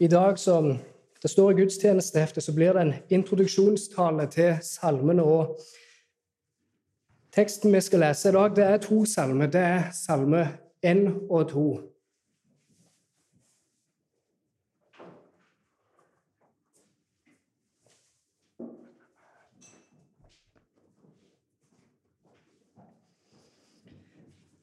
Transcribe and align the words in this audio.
I 0.00 0.06
dag, 0.06 0.38
som 0.38 0.78
det 1.22 1.30
står 1.30 1.50
i 1.50 1.54
gudstjenesteheftet, 1.54 2.42
så 2.42 2.52
blir 2.54 2.72
det 2.72 2.80
en 2.82 2.94
introduksjonstale 3.10 4.26
til 4.30 4.56
salmene. 4.62 5.22
og 5.22 5.58
Teksten 7.34 7.74
vi 7.74 7.80
skal 7.80 8.00
lese 8.00 8.28
i 8.28 8.32
dag, 8.32 8.56
det 8.56 8.64
er 8.64 8.76
to 8.78 9.04
salmer. 9.04 9.46
Det 9.46 9.60
er 9.60 9.82
salme 9.92 10.58
1 10.82 11.14
og 11.30 11.50
2. 11.50 11.80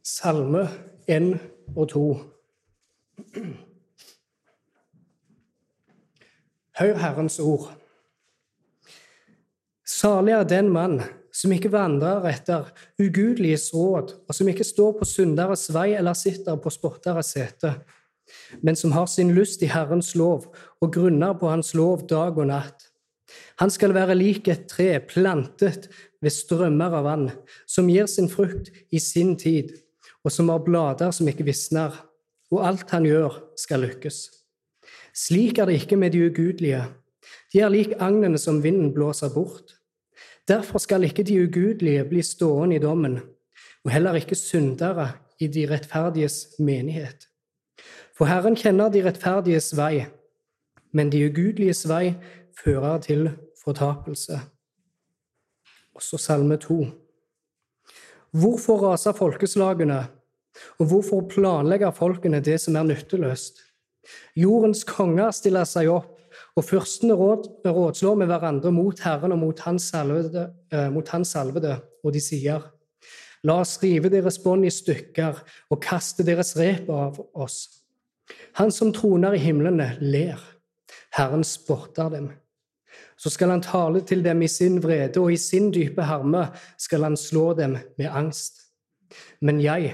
Salme 0.04 0.68
1 1.08 1.40
og 1.76 1.90
2. 1.90 2.06
Hør 6.76 6.98
Herrens 7.00 7.38
ord. 7.40 7.70
Salig 9.88 10.34
er 10.36 10.48
den 10.50 10.68
mann 10.74 10.98
som 11.36 11.54
ikke 11.56 11.72
vandrer 11.72 12.26
etter 12.28 12.68
ugudeliges 13.00 13.70
råd, 13.72 14.12
og 14.28 14.36
som 14.36 14.50
ikke 14.52 14.68
står 14.68 14.98
på 14.98 15.08
synderes 15.08 15.70
vei 15.72 15.94
eller 15.96 16.18
sitter 16.20 16.60
på 16.60 16.74
spotteres 16.74 17.32
sete, 17.36 17.72
men 18.60 18.76
som 18.76 18.92
har 18.92 19.08
sin 19.08 19.32
lyst 19.38 19.64
i 19.64 19.72
Herrens 19.72 20.12
lov 20.20 20.50
og 20.82 20.92
grunner 20.92 21.38
på 21.40 21.48
Hans 21.54 21.72
lov 21.80 22.04
dag 22.12 22.36
og 22.36 22.52
natt. 22.52 22.90
Han 23.64 23.72
skal 23.72 23.96
være 23.96 24.20
lik 24.20 24.52
et 24.52 24.68
tre 24.68 25.00
plantet 25.00 25.88
ved 26.20 26.34
strømmer 26.34 27.00
av 27.00 27.08
vann, 27.08 27.30
som 27.64 27.88
gir 27.88 28.12
sin 28.12 28.28
frukt 28.32 28.68
i 28.92 29.00
sin 29.00 29.38
tid, 29.40 29.72
og 30.28 30.34
som 30.34 30.52
har 30.52 30.64
blader 30.68 31.16
som 31.16 31.32
ikke 31.32 31.48
visner, 31.48 31.96
og 32.52 32.66
alt 32.68 32.92
han 32.92 33.08
gjør, 33.08 33.46
skal 33.56 33.88
lykkes. 33.88 34.26
Slik 35.16 35.58
er 35.58 35.70
det 35.70 35.80
ikke 35.80 35.96
med 35.96 36.12
de 36.12 36.26
ugudelige. 36.28 36.84
De 37.54 37.60
er 37.60 37.72
lik 37.72 37.94
agnene 38.00 38.38
som 38.38 38.64
vinden 38.64 38.94
blåser 38.94 39.32
bort. 39.34 39.78
Derfor 40.48 40.78
skal 40.78 41.04
ikke 41.04 41.24
de 41.24 41.40
ugudelige 41.48 42.04
bli 42.06 42.22
stående 42.22 42.76
i 42.76 42.80
dommen, 42.80 43.20
og 43.84 43.92
heller 43.92 44.20
ikke 44.20 44.36
syndere 44.36 45.12
i 45.40 45.48
de 45.48 45.66
rettferdiges 45.72 46.60
menighet. 46.60 47.28
For 48.18 48.26
Herren 48.26 48.56
kjenner 48.56 48.92
de 48.92 49.04
rettferdiges 49.06 49.74
vei, 49.78 50.06
men 50.92 51.12
de 51.12 51.26
ugudeliges 51.28 51.86
vei 51.90 52.14
fører 52.64 53.00
til 53.04 53.30
fortapelse. 53.64 54.40
Også 55.96 56.18
Salme 56.18 56.58
2. 56.58 56.86
Hvorfor 58.32 58.78
raser 58.84 59.16
folkeslagene, 59.16 60.06
og 60.80 60.88
hvorfor 60.88 61.28
planlegger 61.30 61.92
folkene 61.92 62.40
det 62.44 62.60
som 62.62 62.76
er 62.76 62.84
nytteløst? 62.84 63.64
Jordens 64.36 64.84
konger 64.88 65.32
stiller 65.36 65.68
seg 65.70 65.90
opp, 65.94 66.12
og 66.56 66.66
fyrstene 66.68 67.16
råd, 67.16 67.48
rådslår 67.68 68.18
med 68.20 68.28
hverandre 68.32 68.72
mot 68.76 69.00
Herren 69.04 69.36
og 69.36 69.40
mot 69.40 69.60
Hans 69.64 69.90
salvede, 69.92 70.50
eh, 70.72 70.90
mot 70.92 71.08
hans 71.10 71.32
salvede 71.36 71.78
og 72.04 72.14
de 72.14 72.22
sier:" 72.24 72.72
La 73.46 73.60
oss 73.62 73.78
rive 73.84 74.10
deres 74.10 74.40
bånd 74.42 74.66
i 74.66 74.72
stykker 74.74 75.38
og 75.70 75.82
kaste 75.84 76.24
deres 76.26 76.56
rep 76.58 76.90
av 76.90 77.20
oss. 77.34 77.86
Han 78.58 78.72
som 78.72 78.94
troner 78.96 79.36
i 79.36 79.42
himlene, 79.44 79.92
ler. 80.02 80.40
Herren 81.14 81.44
spotter 81.44 82.10
dem. 82.10 82.32
Så 83.18 83.30
skal 83.30 83.54
han 83.54 83.62
tale 83.62 84.02
til 84.02 84.24
dem 84.26 84.42
i 84.42 84.50
sin 84.50 84.80
vrede, 84.84 85.22
og 85.22 85.32
i 85.32 85.38
sin 85.38 85.70
dype 85.72 86.04
harme 86.08 86.48
skal 86.82 87.06
han 87.06 87.18
slå 87.20 87.54
dem 87.54 87.78
med 88.00 88.10
angst. 88.10 88.66
Men 89.42 89.62
jeg, 89.62 89.94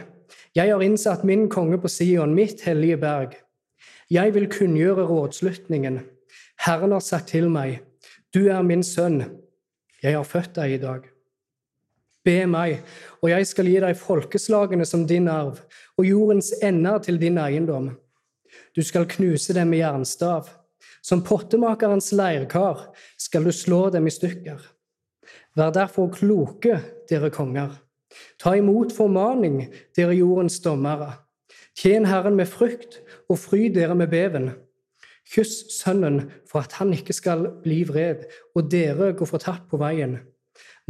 jeg 0.55 0.71
har 0.71 0.81
innsatt 0.81 1.25
min 1.27 1.49
konge 1.49 1.81
på 1.81 1.91
Sion, 1.91 2.35
mitt 2.35 2.63
hellige 2.65 3.01
berg. 3.01 3.35
Jeg 4.11 4.33
vil 4.35 4.49
kunngjøre 4.51 5.05
rådslutningen. 5.07 6.01
Herren 6.65 6.91
har 6.91 6.99
sagt 6.99 7.29
til 7.31 7.47
meg, 7.49 7.79
du 8.35 8.49
er 8.51 8.61
min 8.61 8.83
sønn, 8.83 9.21
jeg 10.03 10.17
har 10.17 10.27
født 10.27 10.57
deg 10.57 10.73
i 10.75 10.81
dag. 10.81 11.05
Be 12.25 12.43
meg, 12.45 12.81
og 13.23 13.31
jeg 13.31 13.47
skal 13.47 13.69
gi 13.71 13.77
deg 13.79 13.95
folkeslagene 13.97 14.85
som 14.85 15.05
din 15.07 15.29
arv, 15.31 15.61
og 15.95 16.05
jordens 16.05 16.51
ender 16.59 16.99
til 16.99 17.21
din 17.21 17.39
eiendom. 17.39 17.87
Du 18.75 18.83
skal 18.83 19.07
knuse 19.07 19.55
dem 19.55 19.71
med 19.71 19.79
jernstav. 19.85 20.49
Som 21.01 21.23
pottemakerens 21.23 22.11
leirkar 22.11 22.91
skal 23.17 23.47
du 23.47 23.51
slå 23.55 23.87
dem 23.95 24.05
i 24.05 24.13
stykker. 24.13 24.59
Vær 25.55 25.71
derfor 25.73 26.11
kloke, 26.13 26.81
dere 27.09 27.31
konger. 27.33 27.73
Ta 28.37 28.57
imot 28.59 28.91
formaning, 28.93 29.63
dere 29.95 30.19
jordens 30.19 30.59
dommere. 30.61 31.13
Tjen 31.77 32.05
Herren 32.05 32.35
med 32.35 32.49
frykt 32.51 32.99
og 33.29 33.39
fry 33.39 33.69
dere 33.73 33.95
med 33.95 34.11
beven. 34.11 34.51
Kyss 35.31 35.71
Sønnen 35.77 36.25
for 36.49 36.65
at 36.65 36.75
han 36.81 36.91
ikke 36.93 37.15
skal 37.15 37.45
bli 37.63 37.81
vred, 37.87 38.25
og 38.55 38.71
dere 38.71 39.13
går 39.15 39.29
fortapt 39.29 39.69
på 39.71 39.79
veien. 39.79 40.17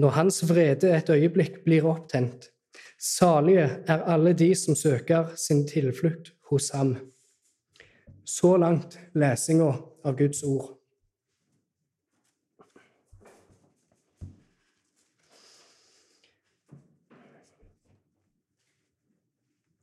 Når 0.01 0.15
hans 0.17 0.41
vrede 0.49 0.89
et 0.95 1.09
øyeblikk 1.13 1.61
blir 1.65 1.85
opptent. 1.85 2.49
Salige 3.01 3.67
er 3.87 4.03
alle 4.09 4.33
de 4.33 4.53
som 4.55 4.75
søker 4.75 5.33
sin 5.37 5.67
tilflukt 5.67 6.33
hos 6.49 6.69
ham. 6.73 6.95
Så 8.25 8.55
langt 8.57 8.99
lesinga 9.13 9.73
av 10.05 10.17
Guds 10.17 10.43
ord. 10.43 10.80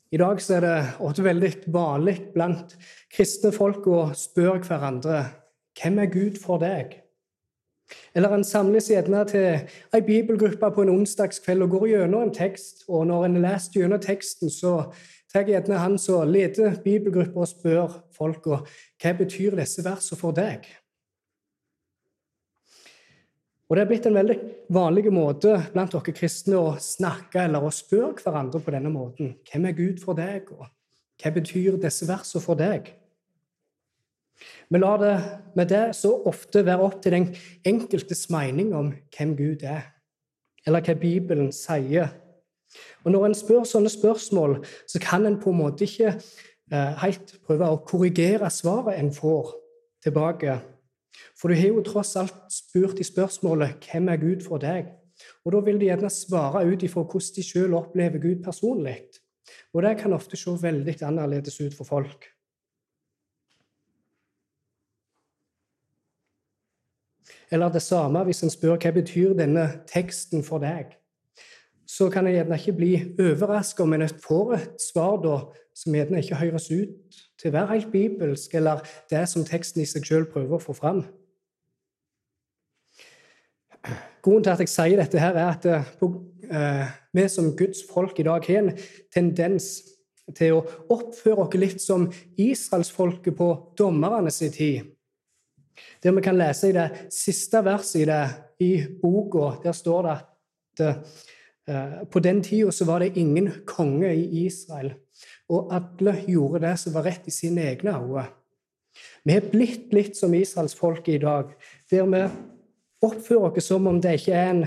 I 0.09 0.17
dag 0.17 0.41
er 0.51 0.65
det 0.65 1.25
veldig 1.25 1.51
vanlig 1.69 2.15
blant 2.33 2.73
kristne 3.13 3.51
folk 3.53 3.85
å 3.93 4.07
spørre 4.17 4.63
hverandre 4.65 5.19
hvem 5.77 6.01
er 6.01 6.09
Gud 6.15 6.39
for 6.41 6.63
deg? 6.63 6.95
Eller 8.17 8.33
en 8.33 8.45
samles 8.45 8.89
gjerne 8.89 9.21
til 9.29 9.69
ei 9.93 10.01
bibelgruppe 10.05 10.71
på 10.73 10.85
en 10.85 10.95
onsdagskveld 10.95 11.67
og 11.67 11.77
går 11.77 11.87
gjennom 11.93 12.25
en 12.25 12.35
tekst. 12.35 12.87
Og 12.89 13.07
når 13.09 13.27
en 13.27 13.39
har 13.39 13.45
lest 13.51 13.77
gjennom 13.77 14.01
teksten, 14.01 14.49
så 14.53 14.91
tar 15.33 15.49
gjerne 15.49 15.81
han 15.81 16.01
som 16.01 16.29
leder 16.29 16.81
bibelgruppa 16.85 17.45
og 17.45 17.53
spør 17.53 18.01
folk 18.17 18.49
hva 18.49 19.15
betyr 19.21 19.57
disse 19.61 19.85
versene 19.85 20.21
for 20.21 20.37
deg. 20.37 20.65
Og 23.69 23.77
Det 23.77 23.83
er 23.83 23.89
blitt 23.91 24.07
en 24.09 24.17
veldig 24.17 24.37
vanlig 24.73 25.11
måte 25.13 25.59
blant 25.75 25.93
dere 25.93 26.15
kristne 26.17 26.57
å 26.57 26.77
snakke 26.81 27.43
eller 27.45 27.67
å 27.67 27.73
spørre 27.75 28.23
hverandre 28.23 28.63
på 28.65 28.73
denne 28.73 28.93
måten. 28.93 29.35
Hvem 29.51 29.67
er 29.69 29.77
Gud 29.77 30.01
for 30.01 30.17
deg, 30.17 30.49
og 30.57 30.65
hva 31.21 31.33
betyr 31.35 31.77
disse 31.83 32.09
versene 32.09 32.41
for 32.41 32.57
deg? 32.57 32.89
Vi 34.73 34.81
lar 34.81 34.99
det 35.03 35.13
med 35.59 35.69
det 35.69 35.83
så 35.99 36.15
ofte 36.31 36.65
være 36.65 36.87
opp 36.87 37.03
til 37.03 37.17
den 37.17 37.29
enkeltes 37.69 38.29
mening 38.33 38.73
om 38.77 38.91
hvem 39.17 39.37
Gud 39.37 39.67
er, 39.67 39.85
eller 40.65 40.85
hva 40.85 40.97
Bibelen 40.97 41.53
sier. 41.53 42.09
Og 43.05 43.13
Når 43.13 43.27
en 43.27 43.37
spør 43.37 43.69
sånne 43.69 43.93
spørsmål, 43.93 44.59
så 44.89 45.01
kan 45.01 45.27
en 45.27 45.41
på 45.41 45.53
en 45.53 45.61
måte 45.61 45.85
ikke 45.85 46.15
eh, 46.15 46.93
helt 47.03 47.37
prøve 47.45 47.69
å 47.69 47.81
korrigere 47.85 48.49
svaret 48.53 48.97
en 48.97 49.13
får 49.13 49.55
tilbake. 50.05 50.59
For 51.39 51.49
du 51.49 51.59
har 51.59 51.73
jo 51.73 51.83
tross 51.87 52.17
alt 52.17 52.53
spurt 52.53 52.99
i 52.99 53.07
spørsmålet 53.07 53.85
'Hvem 53.85 54.09
er 54.09 54.17
Gud 54.17 54.45
for 54.45 54.59
deg?' 54.59 54.95
Og 55.45 55.53
Da 55.53 55.61
vil 55.61 55.81
de 55.81 55.87
gjerne 55.87 56.11
svare 56.11 56.67
ut 56.67 56.83
ifra 56.83 57.03
hvordan 57.03 57.35
de 57.37 57.43
sjøl 57.43 57.75
opplever 57.75 58.19
Gud 58.19 58.43
personlig. 58.45 59.03
Og 59.75 59.83
det 59.83 59.99
kan 59.99 60.13
ofte 60.13 60.37
se 60.37 60.51
veldig 60.51 61.03
annerledes 61.03 61.61
ut 61.61 61.75
for 61.75 61.85
folk. 61.85 62.29
Eller 67.51 67.69
det 67.73 67.83
samme 67.83 68.25
hvis 68.25 68.43
en 68.43 68.53
spør 68.53 68.77
hva 68.77 68.93
betyr 68.93 69.33
denne 69.37 69.67
teksten 69.89 70.45
for 70.45 70.61
deg. 70.61 70.93
Så 71.99 72.07
kan 72.15 72.27
en 72.29 72.35
gjerne 72.37 72.55
ikke 72.61 72.77
bli 72.79 72.93
overraska 73.19 73.83
om 73.83 73.93
en 73.97 74.05
får 74.23 74.53
et 74.55 74.83
svar 74.83 75.17
da, 75.25 75.39
som 75.75 75.95
gjerne 75.97 76.21
ikke 76.23 76.37
høres 76.39 76.69
ut 76.71 77.23
til 77.41 77.51
å 77.51 77.55
være 77.57 77.73
helt 77.73 77.89
bibelsk, 77.91 78.53
eller 78.55 78.85
det 79.11 79.25
som 79.31 79.47
teksten 79.47 79.83
i 79.83 79.87
seg 79.89 80.05
sjøl 80.07 80.27
prøver 80.31 80.59
å 80.59 80.63
få 80.63 80.77
fram. 80.79 81.01
Grunnen 84.23 84.45
til 84.47 84.53
at 84.53 84.63
jeg 84.63 84.71
sier 84.71 85.01
dette, 85.01 85.19
her 85.19 85.39
er 85.39 85.49
at 85.57 85.67
uh, 85.71 86.85
vi 87.15 87.25
som 87.33 87.51
Guds 87.59 87.81
folk 87.89 88.19
i 88.19 88.27
dag 88.29 88.47
har 88.47 88.61
en 88.61 88.71
tendens 89.15 89.69
til 90.37 90.59
å 90.59 90.61
oppføre 90.95 91.47
oss 91.47 91.57
litt 91.59 91.83
som 91.83 92.05
israelsfolket 92.39 93.35
på 93.39 93.49
dommerne 93.79 94.31
sin 94.35 94.55
tid. 94.55 94.93
Der 96.03 96.15
vi 96.15 96.23
kan 96.23 96.39
lese 96.39 96.71
i 96.71 96.77
det 96.77 96.87
siste 97.15 97.65
verset 97.67 98.05
i, 98.05 98.07
det, 98.07 98.23
i 98.63 98.71
boka, 99.03 99.57
der 99.65 99.75
står 99.75 100.07
det 100.07 100.15
at 100.15 100.85
uh, 100.85 101.27
på 102.11 102.21
den 102.25 102.39
tida 102.43 102.87
var 102.89 103.03
det 103.05 103.17
ingen 103.21 103.51
konge 103.69 104.09
i 104.15 104.47
Israel 104.47 104.95
og 105.49 105.73
alle 105.75 106.15
gjorde 106.29 106.63
det 106.67 106.75
som 106.81 106.95
var 106.95 107.07
rett 107.09 107.27
i 107.29 107.35
sine 107.35 107.65
egne 107.71 107.97
øyne. 107.97 108.27
Vi 109.25 109.35
er 109.37 109.51
blitt 109.51 109.93
litt 109.95 110.17
som 110.17 110.35
israelsfolket 110.35 111.15
i 111.15 111.23
dag, 111.23 111.53
der 111.91 112.09
vi 112.09 112.23
oppfører 113.05 113.57
oss 113.57 113.69
som 113.71 113.87
om 113.87 114.01
det 114.03 114.19
ikke 114.19 114.35
er 114.35 114.51
en 114.51 114.65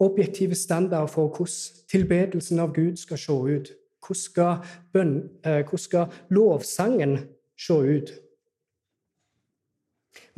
objektiv 0.00 0.54
standard 0.54 1.10
for 1.10 1.28
hvordan 1.28 1.84
tilbedelsen 1.90 2.62
av 2.62 2.72
Gud 2.74 2.96
skal 2.96 3.18
se 3.18 3.32
ut. 3.32 3.72
Hvordan 3.98 4.22
skal, 4.22 4.56
bønn, 4.92 5.16
eh, 5.44 5.62
hvordan 5.66 5.78
skal 5.78 6.06
lovsangen 6.30 7.18
se 7.58 7.74
ut? 7.74 8.12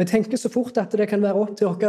Vi 0.01 0.05
tenker 0.07 0.37
så 0.37 0.49
fort 0.49 0.79
at 0.81 0.95
det 0.97 1.11
kan 1.11 1.21
være 1.21 1.37
opp 1.37 1.51
til 1.59 1.69
vår 1.69 1.83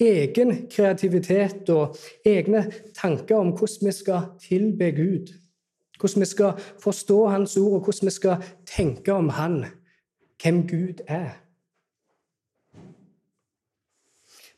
egen 0.00 0.52
kreativitet 0.72 1.68
og 1.68 1.98
egne 2.24 2.62
tanker 2.96 3.36
om 3.36 3.50
hvordan 3.52 3.90
vi 3.90 3.92
skal 3.92 4.30
tilbe 4.40 4.88
Gud, 4.96 5.34
hvordan 6.00 6.24
vi 6.24 6.28
skal 6.30 6.62
forstå 6.80 7.18
Hans 7.28 7.56
ord, 7.60 7.74
og 7.74 7.84
hvordan 7.84 8.08
vi 8.08 8.14
skal 8.14 8.46
tenke 8.64 9.12
om 9.12 9.28
Han, 9.28 9.64
hvem 10.42 10.62
Gud 10.68 11.04
er. 11.06 11.36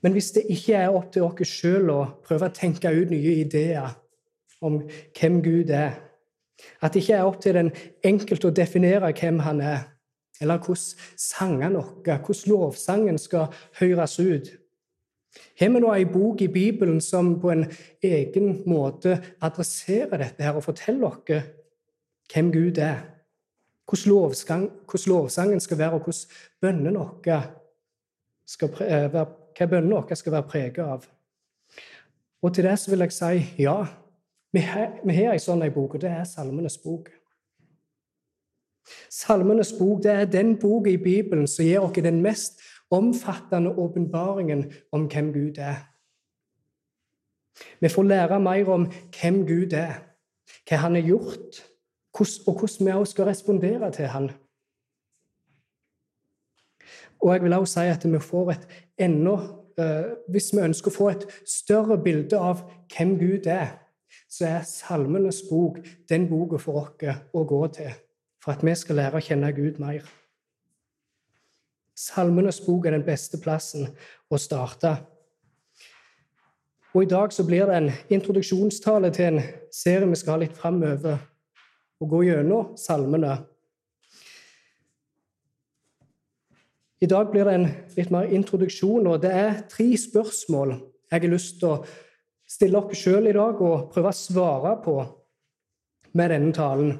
Men 0.02 0.12
hvis 0.12 0.30
det 0.30 0.46
ikke 0.48 0.74
er 0.74 0.94
opp 0.94 1.10
til 1.12 1.26
oss 1.26 1.58
sjøl 1.58 1.90
å 1.90 2.00
prøve 2.22 2.52
å 2.52 2.54
tenke 2.54 2.90
ut 2.90 3.10
nye 3.10 3.34
ideer 3.42 3.96
om 4.62 4.78
hvem 5.18 5.42
Gud 5.42 5.74
er, 5.74 5.98
at 6.78 6.94
det 6.94 7.02
ikke 7.02 7.18
er 7.18 7.26
opp 7.26 7.42
til 7.42 7.58
den 7.58 7.74
enkelte 8.06 8.46
å 8.46 8.54
definere 8.54 9.10
hvem 9.10 9.42
han 9.42 9.60
er, 9.60 9.88
eller 10.42 10.58
hvordan 10.58 11.16
sangene 11.16 11.78
våre, 11.78 12.18
hvordan 12.18 12.50
lovsangen 12.50 13.18
skal 13.18 13.54
høres 13.80 14.18
ut. 14.20 14.52
Har 15.60 15.70
vi 15.72 15.80
nå 15.80 15.92
ei 15.94 16.04
bok 16.04 16.42
i 16.44 16.50
Bibelen 16.52 17.00
som 17.00 17.34
på 17.40 17.52
en 17.54 17.64
egen 18.04 18.50
måte 18.68 19.16
adresserer 19.40 20.20
dette 20.20 20.44
her 20.44 20.58
og 20.58 20.66
forteller 20.66 21.08
oss 21.08 21.48
hvem 22.32 22.52
Gud 22.52 22.78
er? 22.78 23.00
Hvordan, 23.88 24.68
lovsangen 25.06 25.60
skal 25.60 25.78
være, 25.78 25.92
og 25.92 26.04
hvordan 26.04 26.36
bønnene 26.60 26.98
våre 26.98 27.40
skal, 28.46 28.68
eh, 28.80 29.08
være, 29.12 29.26
hva 29.58 29.66
bønnene 29.68 29.96
våre 29.96 30.16
skal 30.16 30.32
være 30.32 30.48
preget 30.48 30.84
av? 30.84 31.08
Og 32.42 32.54
til 32.54 32.64
det 32.64 32.78
så 32.78 32.90
vil 32.90 33.04
jeg 33.04 33.12
si 33.12 33.62
ja. 33.62 33.76
Vi 34.52 34.60
har, 34.60 34.98
ei 35.32 35.38
sånn 35.40 35.62
ei 35.64 35.72
bok, 35.72 35.94
og 35.94 36.02
det 36.02 36.10
er 36.10 36.24
Salmenes 36.28 36.76
bok. 36.78 37.08
Salmenes 39.10 39.72
bok 39.78 40.02
det 40.02 40.12
er 40.12 40.24
den 40.24 40.56
boka 40.58 40.90
i 40.90 40.96
Bibelen 40.96 41.46
som 41.46 41.64
gir 41.64 41.84
oss 41.84 41.94
den 41.94 42.22
mest 42.22 42.60
omfattende 42.92 43.70
åpenbaringen 43.78 44.72
om 44.92 45.06
hvem 45.08 45.32
Gud 45.32 45.58
er. 45.58 45.88
Vi 47.80 47.88
får 47.88 48.02
lære 48.02 48.40
mer 48.40 48.68
om 48.68 48.86
hvem 49.20 49.46
Gud 49.46 49.72
er, 49.72 50.00
hva 50.68 50.76
han 50.76 50.94
har 50.94 51.06
gjort, 51.06 51.62
og 52.12 52.58
hvordan 52.58 52.86
vi 52.86 52.92
også 52.92 53.10
skal 53.10 53.24
respondere 53.24 53.90
til 53.92 54.06
han. 54.06 54.30
Og 57.20 57.32
jeg 57.32 57.42
vil 57.42 57.52
også 57.52 57.72
si 57.72 57.88
at 57.88 58.12
vi 58.12 58.18
får 58.18 58.50
et 58.50 58.68
enda, 58.98 59.36
eh, 59.78 60.04
Hvis 60.28 60.52
vi 60.52 60.58
ønsker 60.58 60.90
å 60.90 60.94
få 60.94 61.08
et 61.08 61.26
større 61.46 62.02
bilde 62.02 62.38
av 62.38 62.60
hvem 62.96 63.18
Gud 63.18 63.46
er, 63.46 63.78
så 64.28 64.46
er 64.46 64.62
Salmenes 64.62 65.42
bok 65.50 65.78
den 66.08 66.28
boka 66.28 66.56
for 66.56 66.72
oss 66.80 67.20
å 67.32 67.44
gå 67.44 67.66
til 67.66 67.92
for 68.42 68.52
at 68.52 68.64
vi 68.66 68.74
skal 68.74 68.98
lære 68.98 69.20
å 69.20 69.24
kjenne 69.24 69.52
Gud 69.54 69.78
mer. 69.82 70.02
Salmenes 71.94 72.60
bok 72.64 72.86
er 72.88 72.96
den 72.96 73.06
beste 73.06 73.38
plassen 73.38 73.92
å 74.32 74.40
starte. 74.40 74.96
Og 76.92 77.04
I 77.04 77.08
dag 77.08 77.32
så 77.32 77.44
blir 77.46 77.68
det 77.68 77.76
en 77.78 77.90
introduksjonstale 78.12 79.12
til 79.14 79.30
en 79.30 79.44
serie 79.72 80.08
vi 80.10 80.18
skal 80.18 80.36
ha 80.36 80.42
litt 80.42 80.56
framover, 80.58 81.20
og 82.02 82.10
gå 82.10 82.24
gjennom 82.26 82.72
salmene. 82.76 83.36
I 87.02 87.08
dag 87.10 87.30
blir 87.30 87.46
det 87.46 87.54
en 87.54 87.68
litt 87.96 88.10
mer 88.14 88.30
introduksjon, 88.34 89.06
og 89.06 89.22
det 89.22 89.30
er 89.34 89.62
tre 89.70 89.88
spørsmål 89.98 90.74
jeg 91.12 91.20
har 91.20 91.30
lyst 91.30 91.58
til 91.60 91.70
å 91.70 91.80
stille 92.48 92.80
dere 92.80 92.98
sjøl 92.98 93.28
i 93.30 93.34
dag 93.36 93.60
og 93.62 93.88
prøve 93.92 94.12
å 94.12 94.16
svare 94.16 94.74
på 94.84 94.96
med 96.18 96.32
denne 96.34 96.52
talen. 96.56 96.92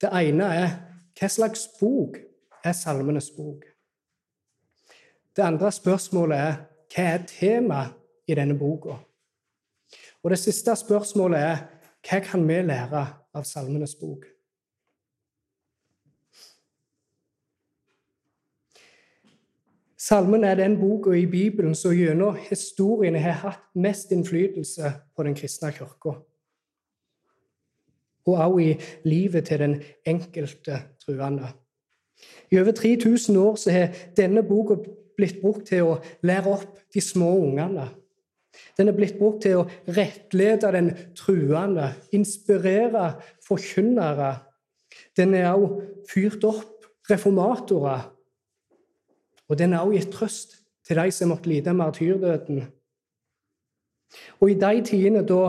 Det 0.00 0.08
ene 0.16 0.46
er 0.56 0.70
hva 1.18 1.28
slags 1.28 1.66
bok 1.76 2.16
er 2.64 2.72
Salmenes 2.72 3.28
bok? 3.36 3.66
Det 5.36 5.44
andre 5.44 5.68
spørsmålet 5.72 6.38
er 6.38 6.54
hva 6.90 7.06
er 7.14 7.26
temaet 7.28 7.96
i 8.30 8.36
denne 8.38 8.56
boka? 8.58 8.96
Og 10.22 10.32
det 10.32 10.38
siste 10.40 10.72
spørsmålet 10.76 11.40
er 11.40 11.62
hva 12.08 12.20
kan 12.24 12.46
vi 12.48 12.60
lære 12.64 13.04
av 13.36 13.44
Salmenes 13.44 13.94
bok? 14.00 14.24
Salmen 20.00 20.44
er 20.48 20.56
den 20.56 20.78
boka 20.80 21.12
i 21.12 21.26
Bibelen 21.28 21.74
som 21.76 21.92
gjennom 21.92 22.38
historiene 22.48 23.20
har 23.20 23.36
hatt 23.44 23.66
mest 23.76 24.10
innflytelse 24.16 24.94
på 25.14 25.28
den 25.28 25.36
kristne 25.36 25.70
kirka 25.76 26.16
og 28.26 28.34
også 28.34 28.58
i 28.58 28.76
livet 29.04 29.44
til 29.48 29.58
den 29.58 29.82
enkelte 30.06 30.82
truende. 31.04 31.52
I 32.50 32.58
over 32.58 32.72
3000 32.72 33.36
år 33.38 33.56
så 33.56 33.70
har 33.70 33.94
denne 34.16 34.42
boka 34.42 34.76
blitt 35.16 35.40
brukt 35.40 35.66
til 35.68 35.86
å 35.86 35.96
lære 36.26 36.52
opp 36.52 36.78
de 36.94 37.00
små 37.04 37.30
ungene. 37.40 37.88
Den 38.78 38.90
er 38.90 38.96
blitt 38.96 39.18
brukt 39.18 39.44
til 39.44 39.60
å 39.60 39.66
rettlede 39.88 40.72
den 40.74 40.90
truende, 41.16 41.92
inspirere 42.12 43.12
forkynnere. 43.46 44.34
Den 45.16 45.34
er 45.38 45.52
også 45.52 45.86
fyrt 46.10 46.44
opp 46.48 46.88
reformatorer. 47.10 48.08
Og 49.48 49.58
den 49.58 49.72
er 49.72 49.84
også 49.84 49.98
gitt 49.98 50.12
trøst 50.14 50.56
til 50.86 50.98
de 50.98 51.10
som 51.14 51.30
måtte 51.30 51.50
lide 51.50 51.74
martyrdøden. 51.74 52.64
Og 54.40 54.50
i 54.50 54.58
de 54.58 54.84
tidene 54.86 55.22
da 55.26 55.42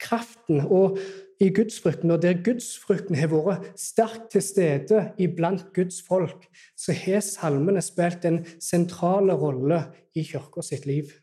kraften 0.00 0.64
og 0.66 0.98
i 1.40 1.48
gudsfrykten, 1.48 2.10
og 2.10 2.20
der 2.22 2.42
gudsfrykten 2.44 3.16
har 3.16 3.30
vært 3.32 3.70
sterkt 3.80 4.28
til 4.34 4.42
stede 4.44 5.04
iblant 5.18 5.64
Guds 5.74 6.02
folk, 6.04 6.44
så 6.76 6.92
har 6.92 7.24
salmene 7.24 7.80
spilt 7.82 8.26
en 8.28 8.42
sentral 8.60 9.32
rolle 9.32 9.82
i 10.14 10.24
kirka 10.26 10.62
sitt 10.64 10.84
liv. 10.86 11.14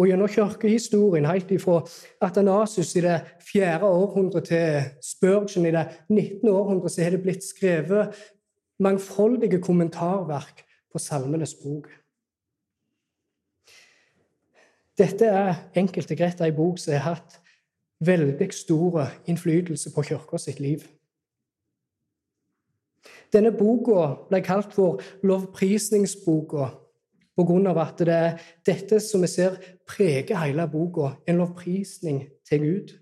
Og 0.00 0.08
Gjennom 0.08 0.30
kirkehistorien, 0.32 1.26
helt 1.28 1.50
ifra 1.52 1.82
Atanasus 2.24 2.94
i 2.96 3.02
det 3.04 3.18
fjerde 3.44 3.84
århundret 3.84 4.48
til 4.48 4.86
Spurgeon 5.04 5.66
i 5.68 5.74
det 5.74 5.86
19. 6.08 6.48
århundret, 6.48 6.94
så 6.94 7.04
har 7.04 7.12
det 7.12 7.22
blitt 7.26 7.44
skrevet 7.44 8.16
mangfoldige 8.80 9.60
kommentarverk 9.60 10.64
på 10.92 10.98
Salmenes 10.98 11.52
bok. 11.60 11.90
Dette 15.00 15.24
er 15.24 15.54
enkelt 15.80 16.10
og 16.12 16.18
greit 16.18 16.40
ei 16.44 16.52
bok 16.52 16.78
som 16.78 16.92
har 16.92 17.14
hatt 17.14 17.38
veldig 18.04 18.48
stor 18.52 19.06
innflytelse 19.28 19.92
på 19.94 20.02
kirka 20.10 20.38
sitt 20.38 20.60
liv. 20.60 20.84
Denne 23.32 23.52
boka 23.56 24.26
ble 24.28 24.42
kalt 24.44 24.74
for 24.76 25.00
lovprisningsboka 25.24 26.68
pga. 27.38 27.80
at 27.80 27.98
det 27.98 28.08
er 28.08 28.40
dette 28.66 29.00
som 29.00 29.22
vi 29.22 29.26
ser 29.26 29.56
preger 29.86 30.36
hele 30.36 30.68
boka, 30.68 31.16
en 31.26 31.38
lovprisning 31.38 32.28
til 32.44 32.58
Gud. 32.60 32.98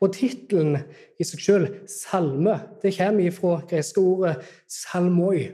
Og 0.00 0.12
tittelen 0.12 0.80
i 1.20 1.24
seg 1.24 1.40
selv, 1.40 1.86
salme, 1.86 2.58
det 2.82 2.96
kommer 2.96 3.30
fra 3.30 3.60
greske 3.68 4.00
ordet 4.00 4.42
salmoi, 4.66 5.52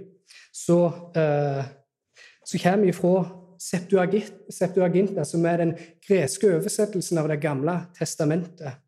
så, 0.53 1.13
eh, 1.15 1.65
kommer 2.63 2.89
ifra 2.89 3.38
Septuaginta, 3.59 5.25
som 5.25 5.47
er 5.47 5.57
den 5.57 5.75
greske 6.07 6.51
oversettelsen 6.57 7.19
av 7.19 7.29
Det 7.29 7.41
gamle 7.43 7.81
testamentet. 7.99 8.79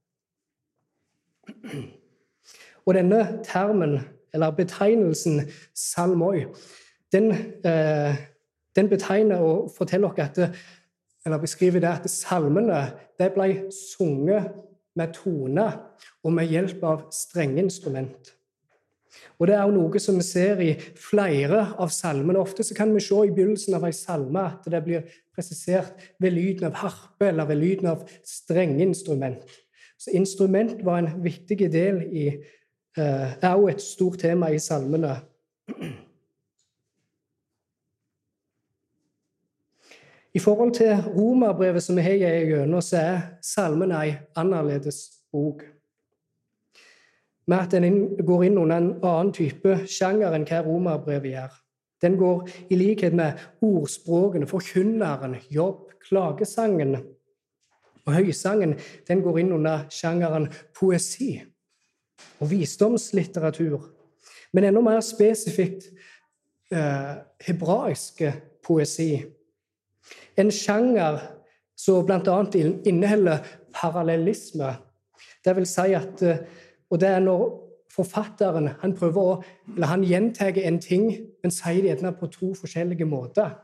Og 2.87 2.95
denne 2.95 3.41
termen, 3.45 4.01
eller 4.35 4.51
betegnelsen 4.55 5.43
salmoi, 5.75 6.45
den, 7.13 7.33
eh, 7.65 8.15
den 8.77 8.89
betegner 8.89 9.43
og 9.43 9.71
forteller 9.77 10.09
oss 10.09 10.39
at 10.39 10.55
eller 11.27 11.39
beskriver 11.39 11.81
det 11.81 11.89
at 11.89 12.11
salmene 12.11 12.93
det 13.19 13.33
ble 13.35 13.49
sunget 13.75 14.53
med 14.97 15.13
tone 15.15 15.67
og 16.25 16.33
med 16.33 16.49
hjelp 16.49 16.85
av 16.85 17.03
strengeinstrument. 17.13 18.33
Og 19.39 19.47
Det 19.47 19.55
er 19.57 19.63
jo 19.63 19.75
noe 19.75 20.01
som 20.03 20.19
vi 20.21 20.27
ser 20.27 20.61
i 20.63 20.75
flere 20.99 21.63
av 21.81 21.91
salmene. 21.95 22.39
Ofte 22.39 22.65
så 22.67 22.75
kan 22.77 22.93
vi 22.95 23.03
se 23.03 23.17
i 23.27 23.33
begynnelsen 23.35 23.75
av 23.75 23.87
en 23.87 23.97
salme 23.97 24.45
at 24.53 24.69
det 24.71 24.83
blir 24.85 25.09
presisert 25.35 25.99
ved 26.21 26.37
lyden 26.37 26.69
av 26.71 26.79
harpe 26.83 27.29
eller 27.29 27.49
ved 27.49 27.61
lyden 27.61 27.91
av 27.91 28.05
strengeinstrument. 28.25 29.43
Så 29.99 30.15
instrument 30.17 30.85
var 30.85 30.99
en 30.99 31.25
viktig 31.25 31.73
del 31.73 32.03
i 32.13 32.29
uh, 32.99 33.33
er 33.41 33.57
jo 33.57 33.69
et 33.69 33.83
stort 33.83 34.21
tema 34.23 34.53
i 34.53 34.59
salmene. 34.59 35.17
I 40.35 40.39
forhold 40.39 40.75
til 40.75 40.95
romerbrevet 41.17 41.83
som 41.83 41.97
vi 41.97 42.07
har 42.07 42.15
gjennom, 42.15 42.81
så 42.81 42.97
er 42.97 43.21
salmen 43.43 43.91
ei 43.93 44.15
annerledes 44.39 45.03
bok 45.33 45.65
med 47.51 47.59
at 47.59 47.75
den 47.75 48.27
går 48.27 48.45
inn 48.47 48.59
under 48.61 48.79
en 48.79 48.93
annen 49.03 49.33
type 49.35 49.81
sjanger 49.91 50.37
enn 50.37 50.47
hva 50.47 50.63
romerbrevet 50.67 51.33
gjør. 51.33 51.57
Den 52.01 52.17
går 52.17 52.47
i 52.71 52.79
likhet 52.79 53.17
med 53.17 53.41
ordspråkene, 53.65 54.49
forkynneren, 54.49 55.37
jobb, 55.53 55.91
klagesangen 56.07 56.95
og 58.07 58.13
høysangen. 58.15 58.77
Den 59.09 59.25
går 59.25 59.43
inn 59.43 59.53
under 59.59 59.89
sjangeren 59.93 60.49
poesi 60.77 61.35
og 62.41 62.51
visdomslitteratur. 62.53 63.83
Men 64.53 64.71
enda 64.71 64.83
mer 64.85 65.03
spesifikt 65.05 65.91
eh, 66.73 67.13
hebraiske 67.47 68.33
poesi. 68.67 69.13
En 70.39 70.51
sjanger 70.55 71.21
som 71.79 72.07
bl.a. 72.07 72.41
inneholder 72.89 73.45
parallellisme. 73.77 74.73
Det 75.45 75.57
vil 75.57 75.69
si 75.69 75.93
at 75.97 76.23
eh, 76.27 76.43
Og 76.91 77.01
det 77.01 77.09
er 77.09 77.23
når 77.25 77.49
forfatteren 77.91 78.71
han 78.83 78.95
prøver 78.99 79.21
å, 79.23 79.39
eller 79.75 79.91
han 79.91 80.07
gjentar 80.07 80.59
en 80.63 80.79
ting, 80.83 81.09
men 81.43 81.55
sier 81.55 81.83
det 81.83 81.95
gjerne 81.95 82.15
på 82.19 82.31
to 82.31 82.53
forskjellige 82.59 83.09
måter. 83.09 83.57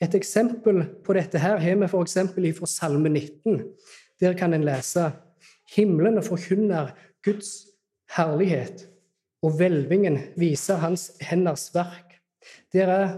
Et 0.00 0.14
eksempel 0.14 0.84
på 1.04 1.16
dette 1.16 1.40
her 1.42 1.58
har 1.62 1.80
vi 1.80 1.88
f.eks. 1.88 2.18
fra 2.58 2.70
Salme 2.70 3.10
19. 3.10 3.64
Der 4.20 4.36
kan 4.38 4.54
en 4.54 4.66
lese 4.66 5.10
Himlene 5.68 6.22
forkynner 6.24 6.94
Guds 7.24 7.68
herlighet, 8.16 8.86
og 9.42 9.58
hvelvingen 9.58 10.18
viser 10.36 10.80
hans 10.80 11.10
henders 11.20 11.68
verk. 11.74 12.16
Der 12.72 12.88
er 12.88 13.08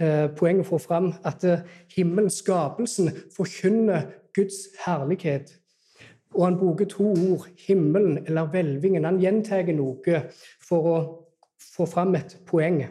eh, 0.00 0.26
poenget 0.34 0.66
å 0.66 0.72
få 0.72 0.80
fram 0.82 1.12
at 1.24 1.44
eh, 1.46 1.62
himmelen, 1.94 2.32
skapelsen, 2.32 3.12
forkynner 3.36 4.10
Guds 4.34 4.64
herlighet. 4.82 5.54
Og 6.36 6.44
han 6.44 6.58
bruker 6.60 6.84
to 6.84 7.08
ord, 7.08 7.46
himmelen 7.66 8.18
eller 8.26 8.50
hvelvingen. 8.52 9.04
Han 9.08 9.20
gjentar 9.20 9.64
noe 9.72 10.20
for 10.60 10.88
å 10.92 10.96
få 11.74 11.86
fram 11.88 12.14
et 12.18 12.36
poeng. 12.46 12.82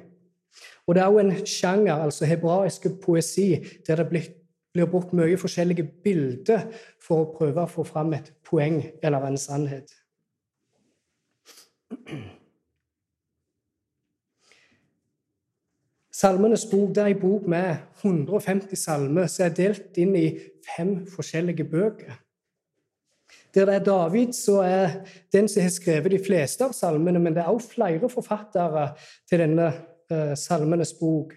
Og 0.87 0.95
det 0.95 1.03
er 1.03 1.11
òg 1.11 1.21
en 1.21 1.45
sjanger, 1.45 1.93
altså 1.93 2.25
hebraisk 2.29 2.87
poesi, 3.03 3.55
der 3.87 4.01
det 4.01 4.09
blir, 4.09 4.31
brukt 4.91 5.13
mye 5.15 5.37
forskjellige 5.39 5.85
bilder 6.03 6.65
for 6.99 7.21
å 7.21 7.29
prøve 7.37 7.63
å 7.63 7.71
få 7.71 7.85
fram 7.87 8.11
et 8.17 8.33
poeng 8.43 8.81
eller 9.03 9.23
en 9.29 9.37
sannhet. 9.39 9.93
Salmenes 16.15 16.65
bok 16.71 16.91
det 16.95 17.03
er 17.03 17.13
en 17.13 17.19
bok 17.19 17.47
med 17.47 17.77
150 18.01 18.75
salmer 18.79 19.31
som 19.31 19.45
er 19.45 19.55
delt 19.55 19.97
inn 19.99 20.13
i 20.15 20.27
fem 20.67 21.01
forskjellige 21.11 21.67
bøker. 21.71 22.24
Der 23.55 23.65
det 23.65 23.75
er 23.75 23.83
David, 23.83 24.33
så 24.33 24.59
er 24.61 24.89
den 25.31 25.47
som 25.47 25.63
har 25.63 25.69
skrevet 25.71 26.11
de 26.11 26.19
fleste 26.19 26.65
av 26.65 26.73
salmene, 26.75 27.19
men 27.23 27.35
det 27.35 27.43
er 27.43 27.51
også 27.51 27.71
flere 27.77 28.09
forfattere 28.11 28.89
til 29.29 29.39
denne 29.45 29.69
eh, 30.11 30.33
salmenes 30.35 30.91
bok. 30.99 31.31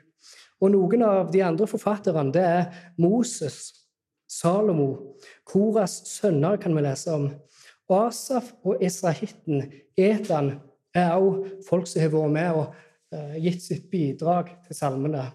Og 0.58 0.72
noen 0.75 1.04
av 1.06 1.30
de 1.30 1.44
andre 1.46 1.68
forfatterne 1.70 2.32
det 2.34 2.42
er 2.42 2.64
Moses, 2.98 3.70
Salomo, 4.28 5.14
Koras 5.46 6.00
sønner, 6.10 6.58
kan 6.58 6.75
vi 6.75 6.82
lese 6.82 7.14
om. 7.14 7.30
Asaf 7.88 8.50
og 8.66 8.82
Esrahitten, 8.82 9.70
Etan, 9.96 10.56
er 10.94 11.14
også 11.14 11.62
folk 11.68 11.87
som 11.87 12.02
har 12.02 12.10
vært 12.12 12.34
med 12.34 12.58
og 12.58 12.75
eh, 13.14 13.38
gitt 13.46 13.62
sitt 13.62 13.87
bidrag 13.92 14.50
til 14.66 14.76
salmene. 14.76 15.28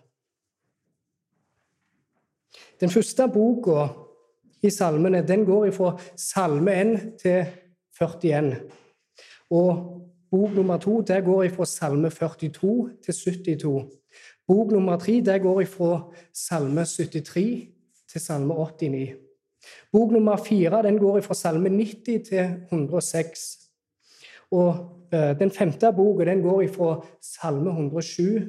Den 2.81 2.91
første 2.91 3.29
boka 3.31 3.87
i 4.63 4.69
salmene, 4.71 5.21
den 5.27 5.45
går 5.45 5.71
fra 5.75 5.97
salme 6.15 6.73
1 6.81 7.19
til 7.21 7.45
41. 7.99 8.55
Og 9.51 9.81
bok 10.31 10.55
nummer 10.55 10.77
2 10.77 11.01
der 11.07 11.21
går 11.21 11.49
fra 11.55 11.65
salme 11.65 12.09
42 12.09 12.89
til 13.03 13.13
72. 13.13 13.83
Bok 14.47 14.71
nummer 14.71 14.97
3 14.97 15.21
der 15.25 15.37
går 15.37 15.65
fra 15.65 16.13
salme 16.33 16.85
73 16.85 17.67
til 18.11 18.21
salme 18.21 18.53
89. 18.53 19.09
Bok 19.91 20.11
nummer 20.11 20.37
4 20.37 20.83
den 20.83 20.97
går 20.99 21.21
fra 21.21 21.33
salme 21.33 21.69
90 21.69 22.29
til 22.29 22.55
106. 22.71 23.59
Og 24.51 24.75
eh, 25.13 25.39
den 25.39 25.51
femte 25.51 25.93
boka 25.95 26.25
den 26.25 26.41
går 26.41 26.67
fra 26.67 27.05
salme 27.21 27.69
107 27.69 28.39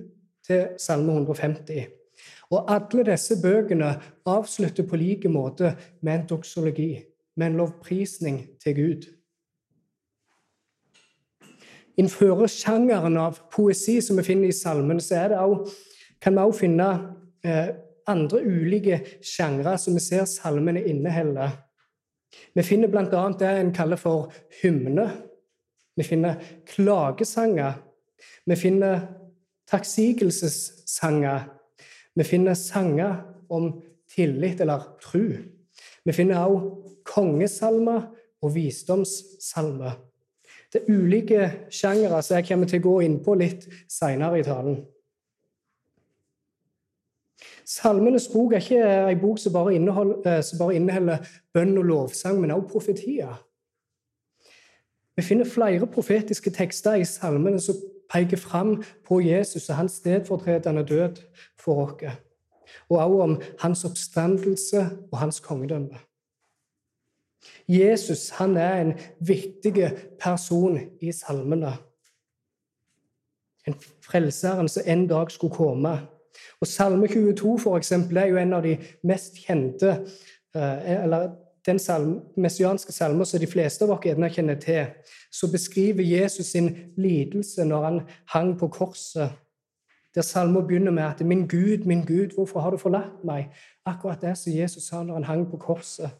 til 0.46 0.68
salme 0.78 1.12
150. 1.12 2.03
Og 2.52 2.70
alle 2.70 3.06
disse 3.08 3.36
bøkene 3.42 3.94
avslutter 4.28 4.86
på 4.88 4.98
like 5.00 5.28
måte 5.28 5.74
med 6.02 6.14
en 6.14 6.26
doksologi, 6.34 7.02
med 7.36 7.46
en 7.46 7.56
lovprisning 7.62 8.40
til 8.62 8.76
Gud. 8.76 9.06
Innenfor 11.96 12.46
sjangeren 12.50 13.16
av 13.22 13.38
poesi 13.54 14.00
som 14.02 14.18
vi 14.18 14.26
finner 14.26 14.50
i 14.50 14.56
salmen, 14.56 15.00
så 15.00 15.28
også, 15.38 15.74
kan 16.20 16.34
vi 16.34 16.42
også 16.42 16.58
finne 16.58 16.88
eh, 17.46 17.68
andre 18.10 18.40
ulike 18.42 18.98
sjangre 19.22 19.76
som 19.78 19.94
vi 19.94 20.02
ser 20.02 20.26
salmene 20.28 20.82
inneholder. 20.90 21.54
Vi 22.54 22.62
finner 22.66 22.90
bl.a. 22.90 23.28
det 23.38 23.50
en 23.60 23.72
kaller 23.74 24.00
for 24.00 24.32
hymne. 24.62 25.06
Vi 25.96 26.02
finner 26.02 26.40
klagesanger. 26.66 27.78
Vi 28.46 28.56
finner 28.58 29.06
takksigelsessanger. 29.70 31.53
Vi 32.14 32.24
finner 32.24 32.54
sanger 32.54 33.22
om 33.48 33.82
tillit 34.14 34.60
eller 34.60 34.82
tru. 35.02 35.36
Vi 36.04 36.12
finner 36.12 36.46
også 36.46 36.94
kongesalmer 37.04 38.08
og 38.42 38.54
visdomssalmer. 38.54 39.96
Det 40.72 40.82
er 40.82 40.90
ulike 40.94 41.50
sjangere 41.70 42.22
som 42.22 42.36
jeg 42.38 42.48
kommer 42.48 42.70
til 42.70 42.82
å 42.82 42.88
gå 42.88 42.94
inn 43.06 43.20
på 43.22 43.36
litt 43.38 43.66
seinere 43.90 44.40
i 44.40 44.46
talen. 44.46 44.80
Salmenes 47.64 48.26
bok 48.28 48.52
er 48.52 48.60
ikke 48.60 48.80
ei 49.08 49.16
bok 49.16 49.38
som 49.40 49.54
bare, 49.54 49.74
eh, 49.74 50.42
som 50.42 50.58
bare 50.58 50.74
inneholder 50.76 51.24
bønn 51.54 51.78
og 51.78 51.84
lovsang, 51.84 52.40
men 52.40 52.50
også 52.50 52.68
profetier. 52.72 53.40
Vi 55.16 55.22
finner 55.22 55.44
flere 55.44 55.86
profetiske 55.86 56.50
tekster 56.50 56.98
i 56.98 57.04
salmene 57.04 57.60
som 57.60 57.74
peker 58.14 58.40
fram 58.40 58.76
på 59.06 59.20
Jesus 59.20 59.68
og 59.68 59.76
hans 59.76 59.98
stedfortredende 60.00 60.86
død 60.86 61.20
for 61.60 61.84
oss, 61.84 62.18
og 62.88 62.98
også 62.98 63.22
om 63.22 63.40
hans 63.60 63.84
oppstandelse 63.84 64.88
og 65.12 65.18
hans 65.18 65.40
kongedømme. 65.40 65.98
Jesus 67.68 68.30
han 68.30 68.56
er 68.56 68.80
en 68.80 68.92
viktig 69.20 69.90
person 70.20 70.78
i 71.00 71.12
salmene. 71.12 71.74
En 73.66 73.76
frelseren 74.04 74.68
som 74.68 74.82
en 74.86 75.06
dag 75.08 75.30
skulle 75.30 75.54
komme. 75.54 75.98
Og 76.60 76.66
Salme 76.66 77.08
22 77.08 77.58
for 77.58 77.76
eksempel, 77.76 78.16
er 78.16 78.26
jo 78.26 78.36
en 78.36 78.52
av 78.52 78.62
de 78.62 78.76
mest 79.02 79.38
kjente 79.46 79.90
eh, 80.54 81.04
eller 81.04 81.30
den 81.66 81.78
salm, 81.78 82.20
messianske 82.36 82.92
salmer 82.92 83.24
som 83.24 83.40
de 83.40 83.46
fleste 83.46 83.86
av 83.86 84.02
gjerne 84.04 84.30
kjenner 84.30 84.58
til, 84.60 84.86
så 85.32 85.48
beskriver 85.52 86.04
Jesus 86.04 86.52
sin 86.52 86.70
lidelse 86.96 87.64
når 87.64 87.84
han 87.84 88.00
hang 88.34 88.58
på 88.58 88.68
korset. 88.68 89.32
Der 90.14 90.22
salmen 90.22 90.66
begynner 90.66 90.90
med 90.90 91.02
at 91.02 91.20
'Min 91.20 91.48
Gud, 91.48 91.84
min 91.84 92.04
Gud, 92.04 92.34
hvorfor 92.34 92.60
har 92.60 92.70
du 92.70 92.76
forlatt 92.76 93.24
meg?' 93.24 93.50
Akkurat 93.86 94.20
det 94.20 94.38
som 94.38 94.52
Jesus 94.52 94.82
sa 94.82 95.02
når 95.02 95.14
han 95.14 95.24
hang 95.24 95.50
på 95.50 95.56
korset. 95.56 96.10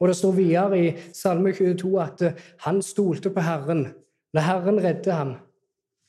Og 0.00 0.08
Det 0.08 0.16
står 0.16 0.32
videre 0.32 0.86
i 0.86 0.96
Salme 1.12 1.52
22 1.52 2.02
at 2.02 2.34
han 2.58 2.82
stolte 2.82 3.30
på 3.30 3.40
Herren. 3.40 3.86
La 4.32 4.40
Herren 4.40 4.84
redde 4.84 5.12
ham. 5.12 5.34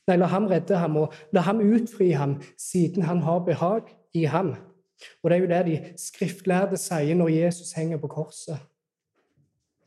Nei, 0.07 0.17
la 0.17 0.25
ham 0.25 0.45
redde 0.45 0.77
ham, 0.77 0.97
og 0.97 1.13
la 1.31 1.41
ham 1.41 1.59
utfri 1.59 2.11
ham, 2.11 2.41
siden 2.57 3.03
han 3.03 3.21
har 3.21 3.39
behag 3.39 3.81
i 4.13 4.23
ham. 4.23 4.55
Og 5.23 5.29
Det 5.29 5.37
er 5.37 5.41
jo 5.41 5.47
det 5.47 5.65
de 5.65 5.93
skriftlærde 5.97 6.77
sier 6.77 7.15
når 7.15 7.29
Jesus 7.29 7.71
henger 7.71 7.97
på 7.97 8.07
korset. 8.07 8.57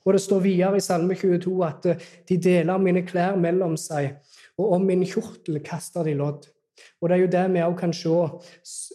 Og 0.04 0.12
Det 0.12 0.20
står 0.20 0.40
videre 0.40 0.76
i 0.76 0.80
Salme 0.80 1.14
22 1.14 1.66
at 1.66 1.86
eh, 1.86 2.00
de 2.28 2.40
deler 2.42 2.78
mine 2.78 3.06
klær 3.06 3.36
mellom 3.36 3.76
seg, 3.76 4.16
og 4.58 4.72
om 4.72 4.86
min 4.86 5.06
kjortel 5.06 5.60
kaster 5.62 6.02
de 6.02 6.14
lodd. 6.18 6.48
Og 7.00 7.08
Det 7.08 7.16
er 7.16 7.20
jo 7.20 7.30
det 7.30 7.52
vi 7.52 7.62
også 7.62 7.78
kan 7.78 7.92
se 7.92 8.18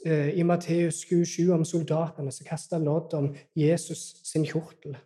eh, 0.05 0.29
i 0.39 0.43
Matteus 0.43 1.03
27 1.07 1.53
om 1.53 1.65
soldatene 1.65 2.31
som 2.31 2.45
kaster 2.45 2.79
lodd 2.79 3.13
om 3.13 3.35
Jesus 3.55 4.21
sin 4.23 4.45
kjortel. 4.45 4.97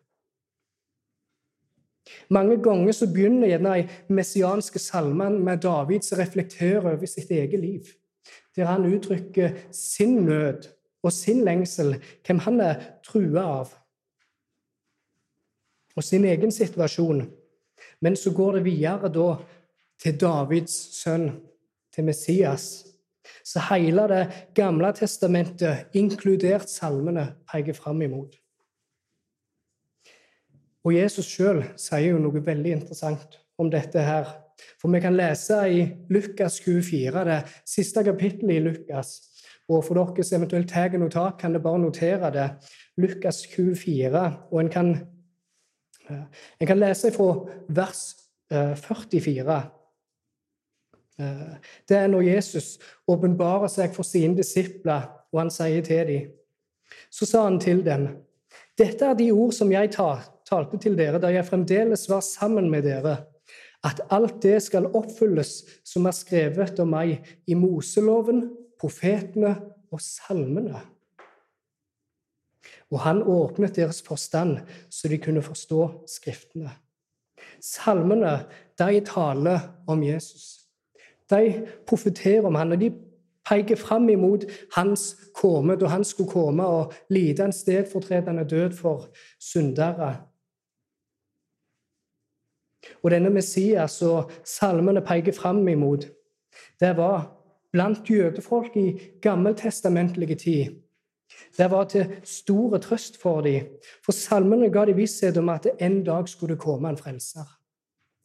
Mange 2.29 2.57
ganger 2.63 2.91
så 2.91 3.07
begynner 3.07 3.47
gjerne 3.47 3.75
de 3.77 4.13
messianske 4.13 4.79
salmene 4.79 5.39
med 5.39 5.61
David 5.61 6.01
som 6.01 6.19
reflekterer 6.19 6.81
over 6.95 7.05
sitt 7.05 7.31
eget 7.31 7.59
liv, 7.59 7.93
der 8.55 8.65
han 8.65 8.85
uttrykker 8.85 9.53
sin 9.71 10.25
nød 10.25 10.65
og 11.03 11.13
sin 11.13 11.43
lengsel, 11.45 11.95
hvem 12.25 12.41
han 12.45 12.61
er 12.61 12.81
trua 13.05 13.45
av, 13.61 13.71
og 15.95 16.03
sin 16.03 16.25
egen 16.25 16.51
situasjon. 16.51 17.25
Men 18.01 18.15
så 18.15 18.31
går 18.33 18.59
det 18.59 18.65
videre 18.65 19.09
da 19.11 19.27
til 20.01 20.19
Davids 20.21 20.75
sønn, 21.01 21.31
til 21.93 22.07
Messias. 22.07 22.85
Så 23.43 23.59
hele 23.69 24.07
Det 24.07 24.27
gamle 24.55 24.93
testamentet, 24.93 25.87
inkludert 25.93 26.69
salmene, 26.69 27.35
peker 27.51 27.73
fram 27.73 28.01
imot. 28.01 28.37
Og 30.83 30.95
Jesus 30.95 31.25
sjøl 31.29 31.63
sier 31.77 32.15
jo 32.15 32.21
noe 32.21 32.41
veldig 32.41 32.71
interessant 32.71 33.37
om 33.57 33.69
dette 33.69 34.01
her. 34.01 34.25
For 34.81 34.89
vi 34.93 35.01
kan 35.01 35.17
lese 35.17 35.57
i 35.69 35.83
Lukas 36.09 36.59
24, 36.61 37.25
det 37.25 37.39
siste 37.65 38.03
kapittelet 38.03 38.55
i 38.55 38.63
Lukas, 38.65 39.30
og 39.71 39.85
for 39.87 39.97
dere 39.97 40.25
som 40.25 40.41
eventuelt 40.41 40.69
tar 40.69 40.97
notat, 40.99 41.37
kan 41.39 41.55
dere 41.55 41.63
bare 41.63 41.79
notere 41.79 42.31
det. 42.35 42.47
Lukas 42.99 43.45
24. 43.47 44.23
Og 44.51 44.59
en 44.59 44.69
kan, 44.69 44.95
en 46.09 46.67
kan 46.67 46.79
lese 46.79 47.11
fra 47.15 47.29
vers 47.69 48.01
44. 48.51 49.61
Eh, 51.19 51.55
det 51.89 51.97
er 51.97 52.07
når 52.07 52.27
Jesus 52.27 52.77
åpenbarer 53.07 53.71
seg 53.71 53.93
for 53.95 54.07
sine 54.07 54.35
disipler, 54.37 55.07
og 55.31 55.45
han 55.45 55.53
sier 55.53 55.83
til 55.85 56.07
dem 56.07 56.29
Så 57.09 57.25
sa 57.25 57.45
han 57.45 57.59
til 57.59 57.85
dem, 57.85 58.07
dette 58.77 59.05
er 59.05 59.15
de 59.15 59.29
ord 59.31 59.53
som 59.55 59.71
jeg 59.71 59.93
talte 59.95 60.79
til 60.81 60.97
dere 60.97 61.19
da 61.23 61.29
jeg 61.31 61.47
fremdeles 61.47 62.09
var 62.09 62.19
sammen 62.19 62.69
med 62.71 62.83
dere, 62.83 63.15
at 63.87 64.01
alt 64.11 64.41
det 64.43 64.59
skal 64.63 64.89
oppfylles 64.91 65.53
som 65.87 66.05
er 66.05 66.15
skrevet 66.15 66.79
om 66.83 66.91
meg 66.91 67.23
i 67.47 67.55
Moseloven, 67.55 68.49
profetene 68.81 69.55
og 69.91 70.01
salmene. 70.01 70.81
Og 72.91 72.99
han 73.05 73.21
åpnet 73.23 73.75
deres 73.75 74.01
forstand, 74.03 74.57
så 74.89 75.07
de 75.07 75.19
kunne 75.21 75.41
forstå 75.41 75.83
Skriftene. 76.09 76.71
Salmene 77.61 78.45
de 78.79 78.99
taler 79.05 79.59
om 79.87 80.03
Jesus. 80.03 80.67
De 81.29 81.67
profeterer 81.87 82.45
om 82.45 82.55
han, 82.55 82.71
og 82.71 82.81
de 82.81 82.91
peker 83.47 83.75
fram 83.75 84.09
imot 84.09 84.43
hans 84.75 85.15
komme, 85.35 85.75
da 85.75 85.87
han 85.87 86.03
skulle 86.03 86.29
komme 86.29 86.65
og 86.65 86.93
lide 87.09 87.45
en 87.45 87.53
stedfortredende 87.53 88.45
død 88.49 88.75
for 88.77 89.07
syndere. 89.39 90.15
Og 93.03 93.11
denne 93.11 93.29
Messias 93.29 94.01
og 94.01 94.31
salmene 94.45 95.01
peker 95.01 95.33
fram 95.33 95.67
imot, 95.67 96.05
det 96.79 96.97
var 96.97 97.40
blant 97.71 98.09
jødefolk 98.09 98.75
i 98.75 98.99
gammeltestamentlig 99.21 100.37
tid. 100.37 100.81
Det 101.57 101.71
var 101.71 101.83
til 101.83 102.15
store 102.23 102.79
trøst 102.79 103.21
for 103.21 103.41
dem, 103.41 103.67
for 104.05 104.11
salmene 104.11 104.71
ga 104.71 104.85
dem 104.85 104.97
visshet 104.97 105.37
om 105.37 105.49
at 105.49 105.67
en 105.79 106.03
dag 106.03 106.27
skulle 106.29 106.55
det 106.55 106.61
komme 106.63 106.89
en 106.89 106.97
frelser. 106.97 107.47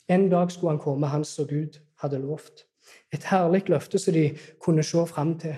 En 0.08 0.28
dag 0.30 0.50
skulle 0.50 0.70
han 0.70 0.82
komme, 0.82 1.06
han 1.06 1.24
som 1.24 1.46
Gud 1.46 1.78
hadde 1.98 2.18
lovt. 2.18 2.66
Et 3.12 3.24
herlig 3.24 3.68
løfte 3.68 3.98
som 3.98 4.14
de 4.14 4.38
kunne 4.60 4.82
se 4.82 5.06
fram 5.06 5.38
til. 5.38 5.56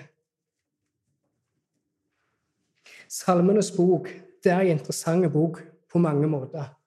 Salmenes 3.09 3.73
bok 3.77 4.09
det 4.45 4.53
er 4.53 4.61
en 4.61 4.79
interessant 4.79 5.33
bok 5.33 5.63
på 5.93 5.99
mange 5.99 6.29
måter. 6.29 6.78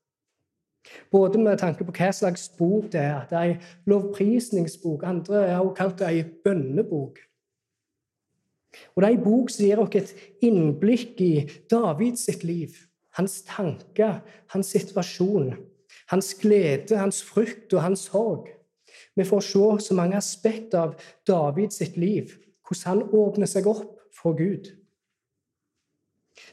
Både 1.11 1.39
med 1.39 1.59
tanke 1.61 1.85
på 1.85 1.93
hva 1.93 2.11
slags 2.15 2.47
bok 2.57 2.91
det 2.93 3.01
er. 3.01 3.25
Det 3.29 3.38
er 3.38 3.50
en 3.51 3.65
lovprisningsbok. 3.85 5.03
Andre 5.03 5.43
har 5.47 5.61
også 5.61 5.77
kalt 5.77 6.00
det 6.00 6.11
en 6.11 6.31
bønnebok. 6.43 7.19
Og 8.95 9.01
Det 9.01 9.09
er 9.09 9.17
en 9.17 9.23
bok 9.23 9.50
som 9.51 9.65
gir 9.65 9.81
oss 9.83 9.95
et 9.95 10.13
innblikk 10.41 11.21
i 11.21 11.33
Davids 11.71 12.43
liv. 12.43 12.77
Hans 13.17 13.41
tanker, 13.43 14.21
hans 14.47 14.67
situasjon, 14.71 15.53
hans 16.07 16.33
glede, 16.39 16.97
hans 16.97 17.23
frykt 17.23 17.73
og 17.73 17.81
hans 17.81 18.07
sorg. 18.07 18.47
Vi 19.15 19.23
får 19.27 19.41
se 19.43 19.88
så 19.88 19.93
mange 19.93 20.17
aspekter 20.17 20.79
av 20.79 20.95
Davids 21.27 21.81
liv, 21.97 22.31
hvordan 22.67 22.88
han 22.88 23.03
åpner 23.11 23.50
seg 23.50 23.67
opp 23.67 24.00
for 24.15 24.38
Gud. 24.38 24.71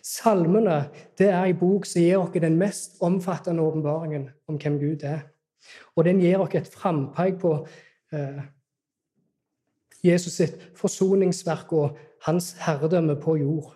Salmene 0.03 0.89
det 1.19 1.31
er 1.31 1.45
en 1.45 1.59
bok 1.59 1.87
som 1.87 2.03
gir 2.03 2.21
oss 2.21 2.35
den 2.35 2.59
mest 2.61 2.99
omfattende 3.05 3.63
åpenbaringen 3.63 4.29
om 4.49 4.59
hvem 4.59 4.79
Gud 4.81 5.05
er. 5.07 5.27
Og 5.97 6.05
den 6.05 6.21
gir 6.21 6.41
oss 6.41 6.55
et 6.55 6.71
frampek 6.71 7.41
på 7.43 7.55
eh, 8.13 8.43
Jesus 10.05 10.39
sitt 10.39 10.61
forsoningsverk 10.79 11.73
og 11.73 11.99
hans 12.27 12.53
herredømme 12.63 13.19
på 13.21 13.37
jord. 13.41 13.75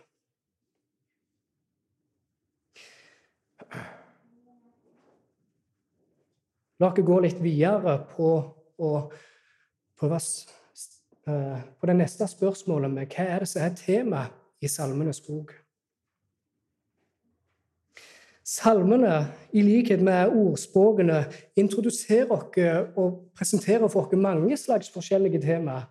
La 6.82 6.90
oss 6.90 7.04
gå 7.06 7.20
litt 7.22 7.38
videre 7.42 8.00
på 8.10 8.32
og 8.82 9.12
på, 9.98 10.06
eh, 11.30 11.58
på 11.80 11.86
det 11.86 11.94
neste 11.96 12.26
spørsmålet 12.26 12.90
med 12.90 13.12
hva 13.14 13.26
er 13.28 13.44
det 13.44 13.48
som 13.48 13.62
er 13.62 13.76
temaet 13.78 14.32
i 14.62 14.70
Salmenes 14.70 15.20
bok. 15.22 15.52
Salmene, 18.44 19.26
i 19.54 19.62
likhet 19.62 20.02
med 20.02 20.32
ordspråkene, 20.34 21.24
introduserer 21.56 22.32
oss 22.34 22.96
og 22.98 23.20
presenterer 23.38 23.88
for 23.88 24.08
oss 24.08 24.18
mange 24.18 24.56
slags 24.58 24.90
forskjellige 24.90 25.40
temaer. 25.44 25.86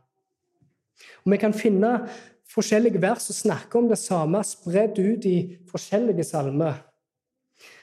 Og 1.23 1.31
Vi 1.31 1.37
kan 1.37 1.53
finne 1.53 2.07
forskjellige 2.51 3.01
vers 3.01 3.29
og 3.29 3.35
snakke 3.35 3.77
om 3.77 3.87
det 3.89 3.97
samme 3.97 4.43
spredd 4.43 4.99
ut 4.99 5.25
i 5.25 5.37
forskjellige 5.71 6.23
salmer. 6.27 6.73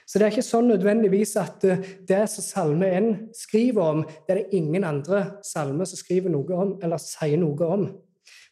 Så 0.08 0.18
det 0.18 0.24
er 0.24 0.32
ikke 0.32 0.46
sånn 0.46 0.70
nødvendigvis 0.70 1.34
at 1.36 1.64
eh, 1.68 1.82
det 2.08 2.22
som 2.32 2.44
Salme 2.44 2.88
1 2.96 3.08
skriver 3.36 3.90
om, 3.92 3.98
det 4.24 4.32
er 4.32 4.38
det 4.40 4.56
ingen 4.56 4.86
andre 4.88 5.20
salmer 5.44 5.88
som 5.88 6.00
skriver 6.00 6.32
noe 6.32 6.56
om, 6.56 6.70
eller 6.82 7.00
sier 7.02 7.36
noe 7.40 7.68
om. 7.68 7.84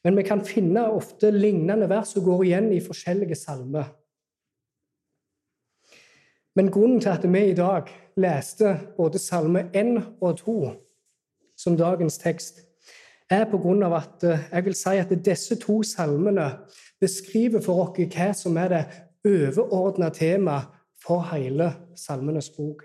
Men 0.04 0.18
vi 0.20 0.24
kan 0.28 0.44
finne 0.44 0.84
ofte 0.92 1.32
lignende 1.32 1.88
vers 1.88 2.12
som 2.12 2.24
går 2.26 2.44
igjen 2.44 2.68
i 2.76 2.82
forskjellige 2.84 3.38
salmer. 3.40 3.88
Men 6.56 6.70
grunnen 6.72 7.00
til 7.00 7.12
at 7.12 7.24
vi 7.32 7.42
i 7.50 7.54
dag 7.54 7.90
leste 8.16 8.78
både 8.96 9.18
Salme 9.20 9.66
1 9.74 9.98
og 10.20 10.38
2 10.38 10.70
som 11.56 11.76
dagens 11.76 12.18
tekst, 12.18 12.60
er 13.30 13.44
på 13.50 13.58
grunn 13.58 13.82
av 13.82 13.96
at 13.96 14.24
eh, 14.24 14.44
jeg 14.52 14.64
vil 14.64 14.76
si 14.78 14.98
at 15.00 15.12
disse 15.24 15.56
to 15.58 15.80
salmene 15.82 16.46
beskriver 17.00 17.60
for 17.64 17.82
oss 17.82 17.96
hva 17.98 18.28
som 18.36 18.56
er 18.60 18.72
det 18.72 18.82
overordna 19.26 20.12
temaet 20.14 20.70
for 21.02 21.26
hele 21.32 21.72
Salmenes 21.98 22.50
bok. 22.54 22.84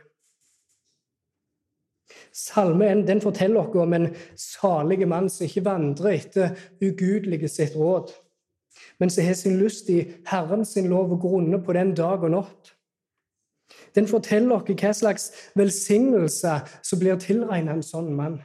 Salme 2.33 2.89
1 2.91 3.05
den 3.07 3.21
forteller 3.21 3.61
oss 3.61 3.77
om 3.85 3.93
en 3.93 4.09
salig 4.35 5.07
mann 5.07 5.29
som 5.29 5.45
ikke 5.47 5.65
vandrer 5.67 6.17
etter 6.17 6.57
ugudelige 6.81 7.47
sitt 7.51 7.77
råd, 7.77 8.11
men 8.99 9.09
som 9.09 9.25
har 9.25 9.37
sin 9.39 9.59
lyst 9.61 9.89
i 9.93 10.01
Herren 10.27 10.65
sin 10.65 10.89
lov 10.89 11.13
og 11.13 11.21
grunner 11.21 11.61
på 11.63 11.75
den 11.77 11.95
dag 11.95 12.23
og 12.23 12.35
natt. 12.35 12.75
Den 13.95 14.07
forteller 14.07 14.61
oss 14.61 14.69
hva 14.69 14.93
slags 14.95 15.27
velsignelse 15.55 16.57
som 16.83 16.99
blir 17.01 17.19
tilregnet 17.19 17.75
en 17.75 17.85
sånn 17.85 18.11
mann. 18.15 18.39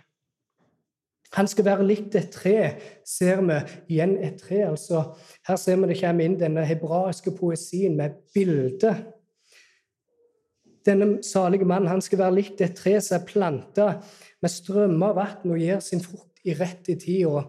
Han 1.37 1.49
skal 1.51 1.67
være 1.67 1.85
likt 1.85 2.15
et 2.17 2.31
tre, 2.33 2.57
ser 3.05 3.43
vi 3.45 3.59
igjen 3.97 4.17
et 4.25 4.39
tre. 4.41 4.63
altså 4.71 5.03
Her 5.47 5.59
ser 5.61 5.77
vi 5.77 5.91
det 5.91 6.01
kommer 6.01 6.25
inn 6.25 6.39
denne 6.41 6.65
hebraiske 6.65 7.35
poesien 7.37 7.99
med 7.99 8.17
bilde 8.35 8.95
denne 10.87 11.23
salige 11.27 11.67
mannen 11.67 11.91
han 11.91 12.03
skal 12.05 12.21
være 12.21 12.39
likt 12.39 12.63
et 12.65 12.77
tre 12.79 12.97
som 13.03 13.19
er 13.19 13.27
planta 13.27 13.87
med 14.43 14.53
strømmer 14.53 15.13
av 15.13 15.19
vann 15.19 15.55
og 15.55 15.61
gir 15.61 15.81
sin 15.85 16.03
frukt 16.05 16.43
i 16.47 16.55
rett 16.55 16.91
i 16.93 16.97
tida. 17.01 17.43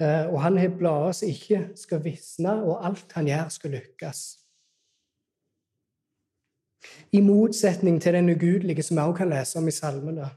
Eh, 0.00 0.26
og 0.30 0.38
han 0.44 0.58
har 0.60 0.76
blader 0.78 1.16
som 1.16 1.30
ikke 1.30 1.64
skal 1.78 2.02
visne, 2.04 2.54
og 2.62 2.84
alt 2.86 3.16
han 3.16 3.28
gjør, 3.28 3.50
skal 3.52 3.74
lykkes. 3.74 4.20
I 7.12 7.20
motsetning 7.20 8.00
til 8.02 8.14
den 8.14 8.30
ugudelige, 8.30 8.82
som 8.82 8.96
vi 8.96 9.02
også 9.02 9.16
kan 9.16 9.30
lese 9.30 9.58
om 9.58 9.68
i 9.68 9.70
salmene. 9.70 10.30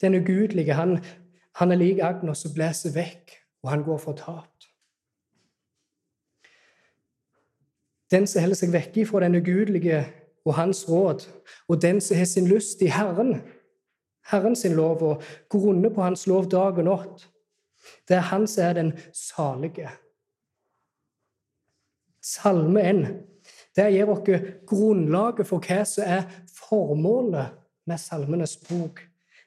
Den 0.00 0.14
ugudelige 0.14 0.74
han, 0.74 0.98
han 1.54 1.72
er 1.72 1.76
lik 1.76 1.98
Agnos 1.98 2.38
som 2.38 2.54
blåser 2.54 2.94
vekk, 2.94 3.36
og 3.62 3.70
han 3.70 3.82
går 3.82 3.98
fortapt. 3.98 4.68
Den 8.10 8.26
som 8.26 8.40
holder 8.40 8.56
seg 8.56 8.72
vekke 8.72 9.04
fra 9.06 9.20
den 9.20 9.36
ugudelige 9.36 10.06
og 10.48 10.54
hans 10.54 10.86
råd, 10.88 11.28
og 11.68 11.82
den 11.82 12.00
som 12.00 12.16
har 12.16 12.24
sin 12.24 12.48
lyst 12.48 12.82
i 12.82 12.88
Herren, 12.92 13.42
Herren 14.30 14.56
sin 14.56 14.76
lov, 14.76 15.02
og 15.02 15.22
grunner 15.48 15.90
på 15.90 16.02
Hans 16.02 16.26
lov 16.26 16.50
dag 16.50 16.78
og 16.78 16.84
natt, 16.84 17.28
det 18.08 18.16
er 18.16 18.28
han 18.30 18.46
som 18.46 18.64
er 18.64 18.72
den 18.72 18.92
salige. 19.12 19.90
Salme 22.22 22.82
1 22.82 23.27
det 23.78 23.92
gir 23.94 24.10
oss 24.10 24.24
grunnlaget 24.68 25.48
for 25.48 25.62
hva 25.62 25.84
som 25.86 26.10
er 26.18 26.26
formålet 26.50 27.54
med 27.88 28.02
Salmenes 28.02 28.58
bok. 28.66 29.00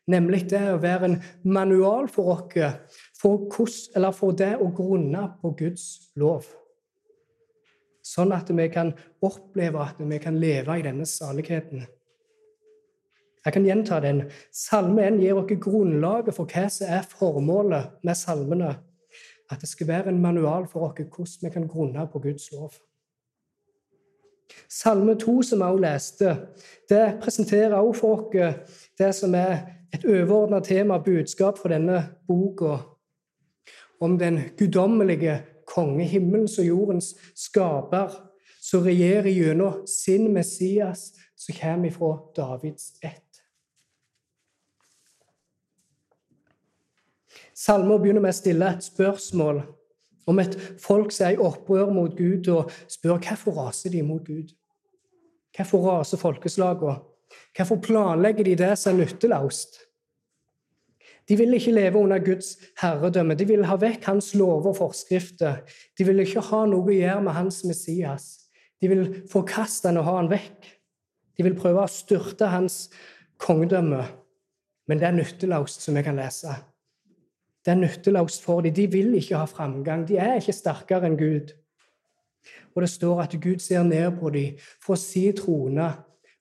Nemlig 0.09 0.47
det 0.49 0.63
å 0.71 0.79
være 0.81 1.11
en 1.11 1.19
manual 1.43 2.07
for 2.09 2.33
oss 2.33 2.79
for, 3.19 3.45
for 3.51 4.33
det 4.33 4.55
å 4.57 4.71
grunne 4.73 5.27
på 5.43 5.53
Guds 5.59 5.85
lov 6.17 6.47
sånn 8.05 8.33
at 8.35 8.49
vi 8.51 8.67
kan 8.73 8.93
oppleve 9.23 9.81
at 9.81 9.99
vi 9.99 10.19
kan 10.21 10.37
leve 10.41 10.77
i 10.77 10.85
denne 10.85 11.07
saligheten. 11.07 11.85
Jeg 13.41 13.55
kan 13.55 13.65
gjenta 13.65 13.97
den. 14.03 14.27
Salme 14.53 15.07
1 15.07 15.21
gir 15.23 15.39
oss 15.39 15.49
grunnlaget 15.63 16.35
for 16.37 16.49
hva 16.49 16.67
som 16.69 16.91
er 16.93 17.07
formålet 17.09 18.03
med 18.05 18.17
salmene. 18.17 18.75
At 19.51 19.63
det 19.63 19.69
skal 19.71 19.89
være 19.89 20.11
en 20.11 20.21
manual 20.21 20.67
for 20.69 20.87
oss 20.87 20.99
hvordan 20.99 21.47
vi 21.47 21.53
kan 21.53 21.67
grunne 21.67 22.05
på 22.11 22.21
Guds 22.21 22.51
lov. 22.53 22.77
Salme 24.69 25.15
2, 25.19 25.41
som 25.41 25.59
vi 25.59 25.65
også 25.65 25.81
leste, 25.83 26.35
det 26.89 27.19
presenterer 27.21 27.75
også 27.75 27.99
for 27.99 28.35
oss 28.35 28.77
det 28.99 29.11
som 29.15 29.35
er 29.35 29.57
et 29.93 30.05
overordna 30.05 30.61
tema, 30.63 30.95
og 30.95 31.05
budskap 31.05 31.59
for 31.59 31.73
denne 31.73 32.03
boka, 32.27 32.77
om 34.01 34.17
den 34.17 34.39
guddommelige 34.57 35.41
konge, 35.67 36.05
himmelens 36.05 36.59
og 36.59 36.65
jordens 36.65 37.15
skaper, 37.35 38.13
som 38.61 38.85
regjerer 38.85 39.29
gjennom 39.33 39.83
sin 39.87 40.29
Messias, 40.33 41.11
som 41.35 41.55
kommer 41.57 41.89
ifra 41.89 42.13
Davids 42.37 42.93
ett. 43.03 43.27
Salmen 47.53 47.99
begynner 48.01 48.23
med 48.23 48.33
å 48.33 48.37
stille 48.37 48.69
et 48.73 48.85
spørsmål 48.85 49.61
om 50.27 50.39
et 50.39 50.57
folk 50.81 51.13
som 51.13 51.27
er 51.27 51.37
i 51.37 51.41
opprør 51.41 51.91
mot 51.93 52.17
Gud, 52.17 52.49
og 52.53 52.71
spør 52.91 53.21
hvorfor 53.21 53.57
raser 53.57 53.93
de 53.93 54.03
mot 54.05 54.25
Gud. 54.25 54.51
Hvorfor 55.55 55.87
raser 55.87 56.21
folkeslagene? 56.21 56.99
Hvorfor 57.55 57.79
planlegger 57.83 58.43
de 58.43 58.57
det 58.59 58.75
som 58.79 58.93
er 58.93 59.05
nytteløst? 59.05 59.79
De 61.29 61.37
vil 61.37 61.53
ikke 61.53 61.71
leve 61.71 61.99
under 61.99 62.19
Guds 62.19 62.57
herredømme. 62.81 63.35
De 63.39 63.45
vil 63.47 63.65
ha 63.65 63.77
vekk 63.79 64.07
hans 64.09 64.33
lover 64.35 64.73
og 64.73 64.77
forskrifter. 64.81 65.61
De 65.97 66.07
vil 66.07 66.23
ikke 66.23 66.43
ha 66.49 66.63
noe 66.67 66.89
å 66.89 66.95
gjøre 66.95 67.21
med 67.27 67.37
hans 67.37 67.61
Messias. 67.67 68.25
De 68.81 68.89
vil 68.91 69.05
forkaste 69.31 69.87
han 69.87 70.01
og 70.01 70.07
ha 70.09 70.17
han 70.17 70.31
vekk. 70.31 70.71
De 71.37 71.45
vil 71.45 71.55
prøve 71.55 71.85
å 71.85 71.91
styrte 71.91 72.49
hans 72.51 72.89
kongedømme. 73.41 74.01
Men 74.89 74.99
det 74.99 75.07
er 75.07 75.15
nytteløst, 75.15 75.85
som 75.85 75.95
vi 75.95 76.03
kan 76.03 76.19
lese. 76.19 76.57
Det 77.65 77.71
er 77.71 77.75
nytteløst 77.75 78.43
for 78.43 78.61
dem. 78.61 78.73
De 78.73 78.87
vil 78.91 79.13
ikke 79.15 79.37
ha 79.37 79.45
framgang. 79.45 80.07
De 80.07 80.17
er 80.17 80.39
ikke 80.39 80.55
sterkere 80.55 81.09
enn 81.09 81.17
Gud. 81.19 81.53
Og 82.75 82.81
det 82.81 82.89
står 82.89 83.21
at 83.21 83.35
Gud 83.41 83.59
ser 83.59 83.83
ned 83.83 84.17
på 84.19 84.29
dem 84.29 84.57
for 84.81 84.95
si 84.95 85.27
trone, 85.37 85.91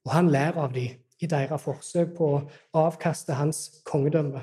og 0.05 0.13
han 0.13 0.31
lærer 0.31 0.63
av 0.63 0.73
dem 0.75 0.97
i 1.21 1.29
deres 1.29 1.63
forsøk 1.63 2.15
på 2.17 2.31
å 2.37 2.41
avkaste 2.87 3.37
hans 3.37 3.83
kongedømme. 3.85 4.41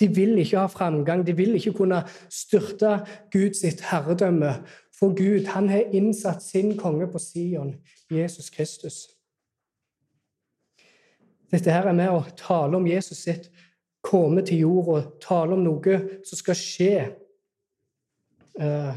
De 0.00 0.08
vil 0.10 0.38
ikke 0.38 0.58
ha 0.58 0.66
framgang, 0.66 1.26
de 1.26 1.34
vil 1.36 1.54
ikke 1.54 1.72
kunne 1.78 2.02
styrte 2.30 3.00
Guds 3.32 3.62
herredømme. 3.90 4.54
For 4.98 5.14
Gud 5.18 5.46
han 5.50 5.68
har 5.68 5.90
innsatt 5.94 6.42
sin 6.42 6.76
konge 6.78 7.08
på 7.10 7.18
Sion, 7.18 7.74
Jesus 8.10 8.50
Kristus. 8.50 9.08
Dette 11.50 11.70
her 11.70 11.86
er 11.90 11.96
med 11.96 12.10
å 12.10 12.22
tale 12.38 12.78
om 12.78 12.86
Jesus 12.86 13.24
sitt 13.26 13.50
komme 14.02 14.42
til 14.46 14.64
jorda, 14.66 15.04
tale 15.22 15.56
om 15.56 15.62
noe 15.64 15.98
som 16.26 16.38
skal 16.40 16.58
skje. 16.58 16.96
Uh, 18.58 18.92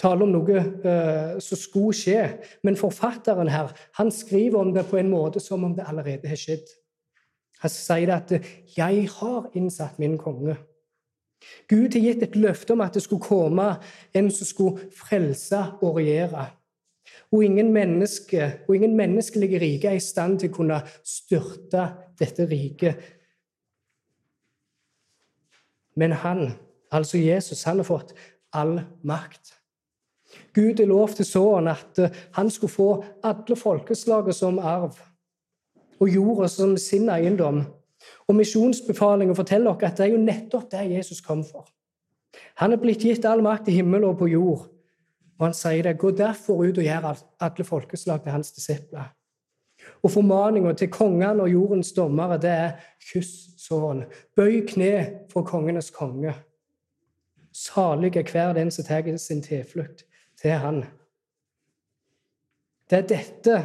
tale 0.00 0.24
om 0.24 0.32
noe 0.32 0.60
uh, 0.84 1.38
som 1.42 1.60
skulle 1.60 1.96
skje. 1.96 2.22
Men 2.66 2.78
forfatteren 2.80 3.50
her 3.52 3.72
han 3.98 4.12
skriver 4.14 4.60
om 4.60 4.74
det 4.76 4.86
på 4.90 5.00
en 5.00 5.10
måte 5.12 5.42
som 5.42 5.64
om 5.64 5.74
det 5.76 5.88
allerede 5.88 6.30
har 6.30 6.40
skjedd. 6.40 6.68
Han 7.60 7.70
sier 7.70 8.14
at 8.14 8.32
'jeg 8.76 9.08
har 9.20 9.50
innsatt 9.54 9.98
min 9.98 10.18
konge'. 10.18 10.56
Gud 11.68 11.92
har 11.92 12.00
gitt 12.00 12.22
et 12.22 12.36
løfte 12.36 12.72
om 12.72 12.80
at 12.80 12.94
det 12.94 13.02
skulle 13.02 13.24
komme 13.24 13.76
en 14.14 14.30
som 14.30 14.46
skulle 14.46 14.90
frelse 14.96 15.60
og 15.80 15.96
regjere. 15.96 16.46
Og 17.30 17.44
ingen, 17.44 17.70
menneske, 17.72 18.46
og 18.66 18.74
ingen 18.74 18.96
menneskelige 18.98 19.60
rike 19.62 19.88
er 19.88 20.00
i 20.00 20.02
stand 20.02 20.40
til 20.40 20.50
å 20.50 20.56
kunne 20.56 20.80
styrte 21.06 21.84
dette 22.18 22.46
riket. 22.50 22.98
Men 25.94 26.16
han, 26.24 26.52
altså 26.90 27.20
Jesus, 27.22 27.62
han 27.68 27.78
har 27.78 27.86
fått 27.86 28.14
all 28.52 28.80
makt. 29.06 29.54
Gud 30.54 30.82
har 30.82 30.90
lovt 30.90 31.22
sånn 31.26 31.70
at 31.70 31.98
han 32.34 32.50
skulle 32.50 32.74
få 32.74 32.90
alle 33.26 33.58
folkeslaget 33.58 34.34
som 34.34 34.58
arv 34.58 34.98
og 36.00 36.08
jorda 36.08 36.48
som 36.48 36.76
sin 36.80 37.10
eiendom. 37.12 37.62
Og 38.28 38.36
Misjonsbefalingen 38.38 39.36
forteller 39.36 39.74
oss 39.74 39.84
at 39.84 39.98
det 39.98 40.06
er 40.06 40.14
jo 40.14 40.22
nettopp 40.22 40.70
det 40.72 40.86
Jesus 40.94 41.20
kom 41.24 41.42
for. 41.44 41.68
Han 42.62 42.72
er 42.72 42.80
blitt 42.80 43.04
gitt 43.04 43.26
all 43.28 43.42
makt 43.44 43.68
i 43.68 43.76
himmel 43.80 44.06
og 44.08 44.18
på 44.20 44.30
jord. 44.30 44.68
Og 45.40 45.46
han 45.46 45.56
sier 45.56 45.82
det, 45.86 45.96
gå 45.98 46.12
derfor 46.12 46.60
ut 46.60 46.78
og 46.78 46.84
gjør 46.84 47.08
alle 47.40 47.64
folkeslag 47.64 48.20
til 48.22 48.34
hans 48.34 48.52
disipler. 48.52 49.08
Og 50.04 50.12
formaninga 50.12 50.74
til 50.76 50.90
kongene 50.92 51.42
og 51.42 51.48
jordens 51.48 51.94
dommere, 51.96 52.36
det 52.36 52.50
er 52.52 52.70
kyss 53.10 53.56
sånn. 53.60 54.04
Bøy 54.36 54.60
kne 54.68 54.92
for 55.32 55.48
kongenes 55.48 55.88
konge. 55.96 56.34
Salig 57.56 58.12
er 58.20 58.28
hver 58.28 58.52
den 58.54 58.70
som 58.70 58.84
tar 58.84 59.08
sin 59.18 59.40
tilflukt 59.42 60.04
til 60.40 60.60
han. 60.60 60.84
Det 62.90 62.98
er 62.98 63.08
dette 63.08 63.56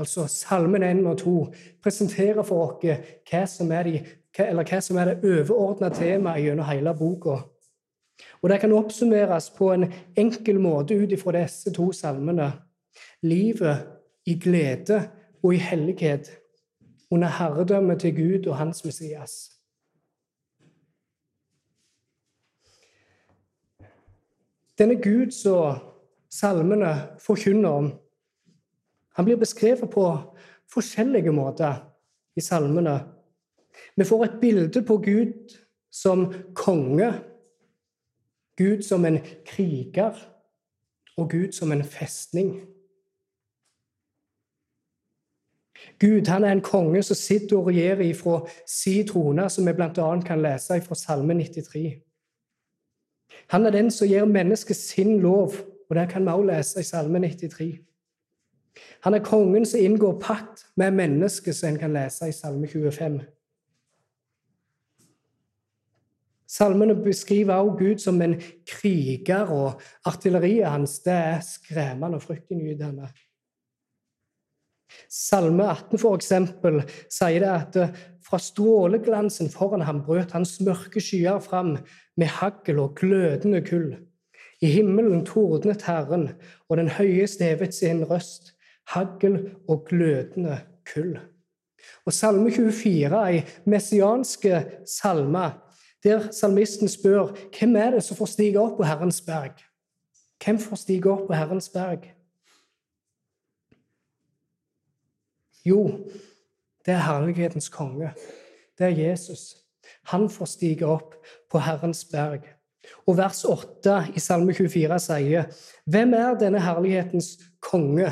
altså 0.00 0.26
Salmen 0.26 0.82
1 0.82 1.06
og 1.06 1.18
2, 1.18 1.54
presenterer 1.82 2.42
for 2.42 2.70
oss 2.70 3.06
hva 3.28 3.42
som 3.50 3.72
er, 3.72 3.88
de, 3.88 4.00
hva 4.36 4.80
som 4.80 4.96
er 4.96 5.10
det 5.10 5.32
overordna 5.32 5.90
temaet 5.92 6.46
gjennom 6.46 6.68
hele 6.70 6.94
boka. 6.96 7.40
Og 8.42 8.50
Det 8.50 8.60
kan 8.60 8.72
oppsummeres 8.72 9.50
på 9.50 9.72
en 9.72 9.92
enkel 10.16 10.60
måte 10.60 10.94
ut 10.94 11.12
ifra 11.12 11.32
disse 11.42 11.72
to 11.72 11.92
salmene. 11.92 12.52
Livet 13.22 13.86
i 14.26 14.38
glede 14.38 15.10
og 15.42 15.54
i 15.54 15.56
hellighet 15.56 16.30
under 17.10 17.28
herredømmet 17.28 18.00
til 18.00 18.16
Gud 18.16 18.46
og 18.46 18.56
hans 18.56 18.84
Messias. 18.84 19.50
Denne 24.78 24.96
Gud 25.02 25.30
som 25.30 25.76
salmene 26.30 26.94
forkynner 27.20 27.68
om, 27.68 27.90
han 29.16 29.24
blir 29.24 29.36
beskrevet 29.36 29.90
på 29.92 30.04
forskjellige 30.72 31.32
måter 31.32 31.82
i 32.36 32.40
salmene. 32.40 33.00
Vi 33.96 34.04
får 34.04 34.24
et 34.24 34.38
bilde 34.40 34.82
på 34.86 34.96
Gud 34.96 35.56
som 35.92 36.30
konge, 36.54 37.12
Gud 38.60 38.82
som 38.84 39.04
en 39.08 39.18
kriger 39.46 40.12
og 41.16 41.30
Gud 41.30 41.52
som 41.56 41.72
en 41.72 41.84
festning. 41.84 42.60
Gud 46.00 46.26
han 46.26 46.44
er 46.44 46.52
en 46.52 46.60
konge 46.60 47.02
som 47.02 47.16
sitter 47.16 47.56
og 47.56 47.66
regjerer 47.70 48.04
ifra 48.04 48.42
si 48.68 49.00
trone, 49.08 49.48
som 49.50 49.66
vi 49.66 49.72
bl.a. 49.72 50.08
kan 50.26 50.42
lese 50.42 50.76
ifra 50.76 50.94
Salme 50.94 51.34
93. 51.34 52.02
Han 53.50 53.66
er 53.66 53.70
den 53.70 53.90
som 53.90 54.08
gir 54.08 54.24
mennesket 54.24 54.76
sin 54.76 55.18
lov, 55.20 55.54
og 55.88 55.96
det 55.96 56.08
kan 56.10 56.22
vi 56.22 56.28
også 56.28 56.50
lese 56.52 56.80
i 56.80 56.88
Salme 56.88 57.18
93. 57.18 57.78
Han 59.04 59.14
er 59.14 59.24
kongen 59.24 59.66
som 59.66 59.80
inngår 59.80 60.20
pakt 60.20 60.66
med 60.76 60.90
mennesket, 60.90 61.56
som 61.56 61.72
en 61.72 61.78
kan 61.78 61.92
lese 61.92 62.28
i 62.28 62.32
Salme 62.32 62.68
25. 62.68 63.20
Salmene 66.50 66.96
beskriver 66.98 67.60
også 67.60 67.76
Gud 67.78 67.98
som 68.02 68.22
en 68.22 68.34
kriger, 68.66 69.50
og 69.54 69.80
artilleriet 70.04 70.66
hans 70.66 70.98
det 71.04 71.14
er 71.14 71.42
skremmende 71.46 72.18
og 72.18 72.24
fryktinngytende. 72.24 73.10
Salme 75.10 75.68
18 75.70 76.00
for 76.02 76.18
eksempel, 76.18 76.80
sier 77.10 77.44
det 77.44 77.50
at 77.50 77.78
eh, 77.78 77.98
fra 78.26 78.40
stråleglansen 78.42 79.50
foran 79.52 79.84
ham 79.86 80.02
brøt 80.06 80.34
hans 80.34 80.56
mørke 80.66 81.02
skyer 81.02 81.38
fram 81.44 81.76
med 82.18 82.32
hagl 82.40 82.82
og 82.82 82.96
glødende 82.98 83.62
kull. 83.66 83.92
I 84.60 84.72
himmelen 84.74 85.24
tordnet 85.26 85.86
Herren, 85.86 86.32
og 86.68 86.76
den 86.82 86.90
høyeste 86.98 87.46
hevet 87.46 87.74
sin 87.74 88.02
røst 88.04 88.52
hagl 88.92 89.38
og 89.68 89.86
glødende 89.88 90.58
kull. 90.90 91.14
Og 92.04 92.12
Salme 92.12 92.50
24, 92.52 93.22
ei 93.30 93.44
messianske 93.70 94.64
salme, 94.86 95.46
der 96.04 96.30
salmisten 96.32 96.88
spør 96.88 97.34
hvem 97.58 97.76
er 97.76 97.90
det 97.90 98.04
som 98.04 98.16
får 98.16 98.32
stige 98.32 98.60
opp 98.60 98.78
på 98.78 98.86
Herrens 98.88 99.20
berg. 99.20 99.60
Hvem 100.44 100.58
får 100.58 100.76
stige 100.76 101.10
opp 101.12 101.26
på 101.28 101.36
Herrens 101.36 101.68
berg? 101.68 102.08
Jo, 105.64 106.06
det 106.86 106.94
er 106.94 107.04
herlighetens 107.04 107.68
konge. 107.68 108.12
Det 108.78 108.86
er 108.86 108.96
Jesus. 109.10 109.56
Han 110.08 110.30
får 110.30 110.48
stige 110.48 110.86
opp 110.86 111.14
på 111.50 111.60
Herrens 111.60 112.04
berg. 112.04 112.48
Og 113.06 113.18
vers 113.18 113.44
8 113.44 113.96
i 114.16 114.20
Salme 114.20 114.54
24 114.56 114.98
sier, 115.04 115.50
Hvem 115.84 116.14
er 116.16 116.38
denne 116.40 116.62
herlighetens 116.64 117.34
konge? 117.60 118.08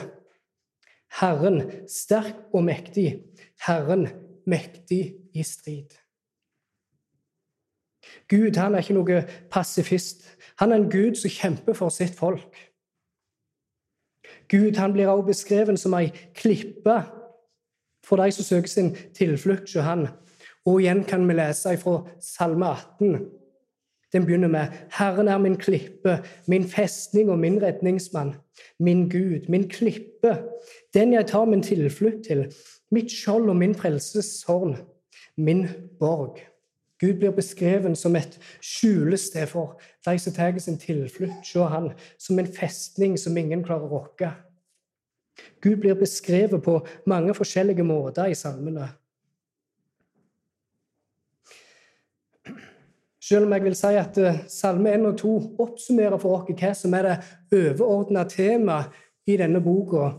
Herren 1.20 1.62
sterk 1.88 2.36
og 2.52 2.66
mektig, 2.68 3.22
Herren 3.64 4.08
mektig 4.46 5.14
i 5.32 5.42
strid. 5.42 5.96
Gud 8.28 8.56
han 8.56 8.74
er 8.74 8.84
ikke 8.84 8.96
noe 8.96 9.22
pasifist. 9.50 10.26
Han 10.60 10.72
er 10.72 10.82
en 10.82 10.90
Gud 10.90 11.16
som 11.16 11.32
kjemper 11.32 11.76
for 11.76 11.92
sitt 11.94 12.16
folk. 12.18 12.56
Gud 14.48 14.76
han 14.76 14.92
blir 14.92 15.08
også 15.08 15.26
beskrevet 15.26 15.80
som 15.80 15.96
ei 15.96 16.10
klippe 16.36 16.98
for 18.04 18.20
de 18.20 18.32
som 18.32 18.44
søker 18.44 18.68
sin 18.68 18.94
tilflukt 19.16 19.72
hos 19.74 19.84
han. 19.84 20.08
Og 20.66 20.82
igjen 20.82 21.04
kan 21.08 21.24
vi 21.28 21.36
lese 21.36 21.76
fra 21.80 22.02
Salme 22.20 22.66
18. 22.66 23.28
Den 24.12 24.24
begynner 24.24 24.48
med 24.48 24.66
'Herren 24.90 25.28
er 25.28 25.38
min 25.38 25.56
klippe, 25.56 26.24
min 26.46 26.64
festning 26.64 27.30
og 27.30 27.38
min 27.38 27.62
redningsmann'. 27.62 28.36
Min 28.78 29.08
Gud, 29.08 29.48
min 29.48 29.68
klippe, 29.68 30.38
den 30.94 31.12
jeg 31.12 31.26
tar 31.26 31.44
min 31.44 31.62
tilflukt 31.62 32.24
til, 32.26 32.54
mitt 32.90 33.12
skjold 33.12 33.48
og 33.48 33.56
min 33.56 33.74
frelseshorn, 33.74 34.76
min 35.36 35.68
borg. 35.98 36.38
Gud 36.98 37.20
blir 37.20 37.30
beskrevet 37.30 37.98
som 37.98 38.16
et 38.18 38.38
skjulested 38.64 39.46
for 39.50 39.78
de 40.06 40.16
som 40.18 40.34
tar 40.34 40.58
sin 40.58 40.78
tilflukt 40.78 41.52
hos 41.54 41.70
han, 41.70 41.92
som 42.18 42.38
en 42.38 42.52
festning 42.52 43.18
som 43.18 43.36
ingen 43.38 43.62
klarer 43.64 43.86
å 43.86 44.00
rokke. 44.00 44.32
Gud 45.62 45.78
blir 45.78 45.94
beskrevet 45.94 46.62
på 46.62 46.80
mange 47.06 47.34
forskjellige 47.34 47.86
måter 47.86 48.26
i 48.26 48.34
salmene. 48.34 48.88
Selv 53.28 53.44
om 53.44 53.52
jeg 53.52 53.64
vil 53.66 53.76
si 53.76 53.90
at 54.00 54.18
eh, 54.22 54.38
Salme 54.48 54.92
1 54.96 55.06
og 55.10 55.18
2 55.20 55.32
oppsummerer 55.60 56.20
for 56.22 56.38
oss 56.38 56.48
hva 56.48 56.70
som 56.76 56.94
er 56.96 57.04
det 57.04 57.16
overordna 57.58 58.24
temaet 58.30 58.94
i 59.28 59.36
denne 59.36 59.60
boka, 59.60 60.14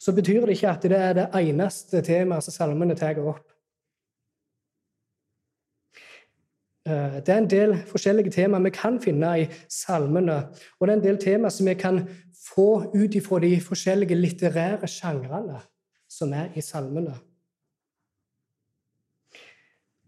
så 0.00 0.12
betyr 0.16 0.44
det 0.44 0.58
ikke 0.58 0.74
at 0.74 0.84
det 0.84 0.98
er 0.98 1.16
det 1.16 1.26
eneste 1.40 2.02
temaet 2.04 2.44
som 2.44 2.56
salmene 2.56 2.96
tar 2.98 3.20
opp. 3.22 3.49
Det 6.86 7.28
er 7.28 7.38
en 7.38 7.50
del 7.50 7.74
forskjellige 7.86 8.32
temaer 8.32 8.62
vi 8.64 8.70
kan 8.72 8.96
finne 9.02 9.30
i 9.42 9.48
salmene, 9.68 10.38
og 10.80 10.86
det 10.86 10.94
er 10.94 10.98
en 10.98 11.04
del 11.04 11.18
temaer 11.20 11.52
som 11.52 11.68
vi 11.68 11.74
kan 11.78 12.02
få 12.54 12.92
ut 12.94 13.14
ifra 13.14 13.40
de 13.42 13.52
forskjellige 13.60 14.16
litterære 14.16 14.88
sjangrene 14.88 15.60
som 16.10 16.32
er 16.32 16.54
i 16.56 16.64
salmene. 16.64 17.14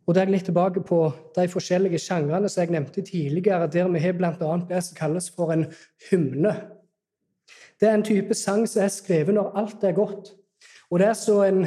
Og 0.06 0.14
da 0.14 0.22
er 0.22 0.26
jeg 0.26 0.34
litt 0.34 0.48
tilbake 0.50 0.82
på 0.82 0.98
de 1.36 1.44
forskjellige 1.48 2.00
sjangrene 2.02 2.48
som 2.50 2.64
jeg 2.64 2.74
nevnte 2.74 3.04
tidligere, 3.06 3.68
der 3.70 3.90
vi 3.92 4.02
har 4.02 4.16
bl.a. 4.18 4.52
det 4.68 4.82
som 4.82 4.98
kalles 4.98 5.30
for 5.30 5.52
en 5.54 5.68
hymne. 6.10 6.56
Det 7.80 7.88
er 7.88 7.94
en 7.94 8.06
type 8.06 8.34
sang 8.34 8.66
som 8.68 8.82
er 8.82 8.90
skrevet 8.94 9.34
når 9.34 9.52
alt 9.58 9.84
er 9.84 9.94
godt. 9.94 10.32
Og 10.90 10.98
det, 10.98 11.08
er 11.08 11.16
så 11.18 11.38
en, 11.46 11.64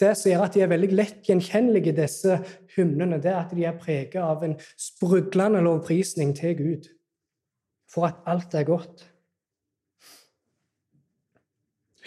det 0.00 0.16
som 0.16 0.30
gjør 0.30 0.46
at 0.46 0.56
de 0.56 0.64
er 0.64 0.72
veldig 0.72 0.90
lett 0.96 1.28
gjenkjennelige, 1.28 1.94
disse 1.96 2.38
hymnene, 2.76 3.20
det 3.22 3.30
er 3.30 3.40
at 3.44 3.54
de 3.54 3.64
er 3.68 3.78
preget 3.78 4.20
av 4.22 4.42
en 4.44 4.56
sprudlende 4.80 5.62
lovprisning 5.64 6.34
til 6.36 6.56
Gud 6.58 6.90
for 7.92 8.08
at 8.08 8.22
alt 8.26 8.54
er 8.54 8.64
godt. 8.64 9.08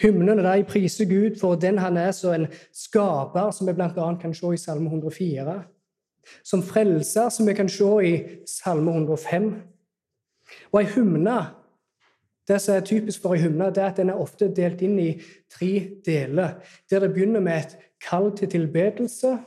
Hymnene 0.02 0.42
de 0.44 0.64
priser 0.68 1.08
Gud 1.08 1.38
for 1.40 1.54
den 1.54 1.78
han 1.78 1.96
er 1.96 2.10
som 2.12 2.34
en 2.34 2.48
skaper, 2.74 3.50
som 3.50 3.68
vi 3.68 3.72
bl.a. 3.72 4.08
kan 4.20 4.34
se 4.34 4.52
i 4.52 4.60
Salme 4.60 4.90
104. 4.90 5.62
Som 6.44 6.62
frelser, 6.62 7.28
som 7.28 7.46
vi 7.46 7.54
kan 7.54 7.68
se 7.68 7.92
i 8.04 8.14
Salme 8.46 8.90
105. 8.90 9.54
Og 10.72 10.80
ei 10.82 10.90
hymne 10.90 11.38
det 12.48 12.60
som 12.62 12.76
er 12.76 12.86
typisk 12.86 13.22
for 13.22 13.34
ei 13.34 13.42
hymne, 13.42 13.72
er 13.72 13.88
at 13.88 13.98
den 13.98 14.10
er 14.12 14.22
ofte 14.22 14.48
delt 14.54 14.82
inn 14.86 14.98
i 15.02 15.10
tre 15.50 15.72
deler. 16.06 16.60
Der 16.90 17.02
det 17.02 17.12
begynner 17.14 17.40
med 17.40 17.58
et 17.58 17.76
kall 18.00 18.30
til 18.36 18.50
tilbedelse, 18.50 19.38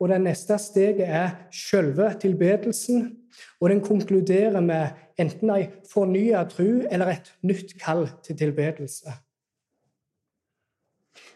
og 0.00 0.08
det 0.08 0.20
neste 0.20 0.58
steget 0.58 1.08
er 1.08 1.30
selve 1.52 2.14
tilbedelsen. 2.20 3.16
Og 3.60 3.70
den 3.70 3.80
konkluderer 3.80 4.60
med 4.60 4.94
enten 5.18 5.50
ei 5.50 5.66
fornya 5.90 6.44
tru 6.50 6.84
eller 6.90 7.16
et 7.16 7.32
nytt 7.42 7.74
kall 7.80 8.06
til 8.22 8.38
tilbedelse. 8.38 9.10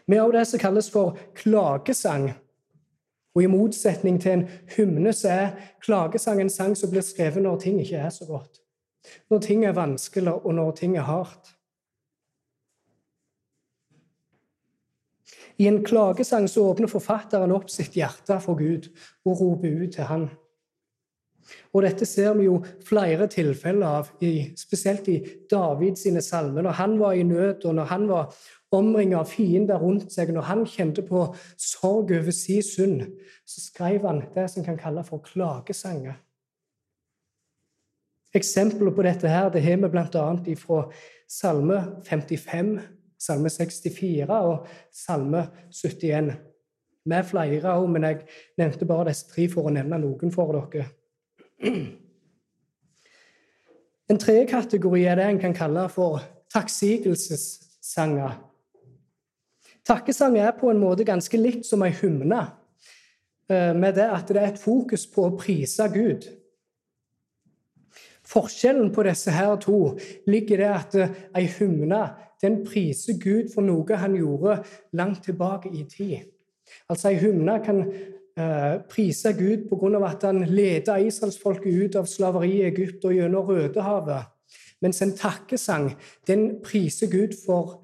Vi 0.07 0.15
har 0.15 0.31
det 0.31 0.47
som 0.47 0.59
kalles 0.59 0.89
for 0.91 1.17
klagesang. 1.35 2.31
Og 3.35 3.43
I 3.43 3.51
motsetning 3.51 4.21
til 4.21 4.31
en 4.31 4.47
hymne 4.77 5.13
så 5.13 5.29
er 5.29 5.51
klagesang 5.83 6.41
en 6.41 6.49
sang 6.49 6.77
som 6.77 6.89
blir 6.91 7.05
skrevet 7.05 7.43
når 7.43 7.59
ting 7.59 7.81
ikke 7.81 7.97
er 7.97 8.09
så 8.09 8.25
godt. 8.25 8.61
Når 9.29 9.39
ting 9.45 9.65
er 9.65 9.77
vanskelig, 9.77 10.33
og 10.33 10.53
når 10.55 10.71
ting 10.81 10.97
er 10.97 11.07
hardt. 11.07 11.55
I 15.59 15.67
en 15.67 15.81
klagesang 15.83 16.47
så 16.47 16.63
åpner 16.71 16.87
forfatteren 16.87 17.51
opp 17.51 17.67
sitt 17.71 17.97
hjerte 17.99 18.37
for 18.43 18.59
Gud 18.59 18.87
og 19.27 19.41
roper 19.41 19.81
ut 19.83 19.97
til 19.97 20.07
Han. 20.07 20.29
Og 21.73 21.83
Dette 21.83 22.05
ser 22.05 22.35
vi 22.37 22.45
jo 22.45 22.59
flere 22.85 23.27
tilfeller 23.31 23.99
av, 23.99 24.11
spesielt 24.57 25.07
i 25.11 25.17
Davids 25.49 26.05
salmer. 26.25 26.63
Når 26.65 26.77
han 26.77 26.95
var 26.99 27.17
i 27.17 27.23
nød, 27.23 27.65
og 27.65 27.75
når 27.75 27.91
han 27.91 28.07
var 28.09 28.35
omringet 28.71 29.19
av 29.19 29.29
fiender 29.29 29.81
rundt 29.81 30.13
seg, 30.13 30.31
når 30.33 30.47
han 30.47 30.65
kjente 30.69 31.03
på 31.05 31.25
sorg 31.57 32.13
over 32.13 32.31
sin 32.31 32.63
synd, 32.63 33.05
så 33.45 33.65
skrev 33.65 34.05
han 34.05 34.23
det 34.35 34.49
som 34.53 34.65
kan 34.65 34.77
kalle 34.77 35.03
for 35.03 35.23
klagesanger. 35.25 36.19
Eksempler 38.35 38.93
på 38.93 39.03
dette 39.05 39.27
her, 39.27 39.49
det 39.49 39.63
har 39.63 39.79
vi 39.81 39.89
bl.a. 39.89 40.55
fra 40.57 40.83
Salme 41.29 41.79
55, 42.05 42.79
Salme 43.19 43.49
64 43.49 44.29
og 44.29 44.67
Salme 44.93 45.47
71. 45.73 46.33
Med 47.09 47.25
flere 47.25 47.73
òg, 47.73 47.87
men 47.89 48.05
jeg 48.05 48.19
nevnte 48.59 48.85
bare 48.85 49.07
disse 49.09 49.29
tre 49.31 49.47
for 49.49 49.65
å 49.65 49.73
nevne 49.73 49.97
noen 50.01 50.33
for 50.33 50.53
dere. 50.53 50.91
En 54.09 54.17
tredje 54.17 54.45
kategori 54.49 55.03
er 55.05 55.17
det 55.19 55.25
en 55.29 55.41
kan 55.41 55.53
kalle 55.53 55.87
for 55.93 56.21
takksigelsessanger. 56.53 58.37
Takkesang 59.85 60.37
er 60.37 60.53
på 60.57 60.69
en 60.69 60.81
måte 60.81 61.05
ganske 61.05 61.37
likt 61.37 61.65
som 61.65 61.81
ei 61.85 61.91
hymne, 61.97 62.41
eh, 63.49 63.73
med 63.73 63.95
det 63.97 64.09
at 64.09 64.27
det 64.27 64.37
er 64.37 64.51
et 64.51 64.61
fokus 64.61 65.07
på 65.09 65.25
å 65.25 65.37
prise 65.37 65.87
Gud. 65.93 66.25
Forskjellen 68.29 68.91
på 68.93 69.03
disse 69.07 69.33
her 69.33 69.55
to 69.61 69.97
ligger 70.29 70.61
i 70.61 70.69
at 70.69 70.95
eh, 70.95 71.13
ei 71.39 71.47
hymne 71.49 72.03
den 72.41 72.61
priser 72.65 73.17
Gud 73.19 73.49
for 73.53 73.65
noe 73.65 73.97
han 73.99 74.15
gjorde 74.15 74.61
langt 74.95 75.23
tilbake 75.25 75.71
i 75.73 75.83
tid. 75.89 76.29
Altså 76.89 77.09
Ei 77.09 77.19
hymne 77.19 77.57
kan 77.65 77.81
uh, 77.83 78.79
prise 78.89 79.33
Gud 79.33 79.67
pga. 79.69 80.05
at 80.07 80.23
han 80.23 80.45
leda 80.45 80.97
israelsfolket 80.97 81.83
ut 81.83 81.95
av 81.95 82.05
slaveri 82.05 82.59
i 82.59 82.65
Egypt 82.69 83.05
og 83.05 83.13
gjennom 83.17 83.49
Rødehavet. 83.49 84.29
Mens 84.81 85.01
en 85.01 85.15
takkesang 85.17 85.91
den 86.27 86.61
priser 86.63 87.07
Gud 87.11 87.35
for, 87.45 87.81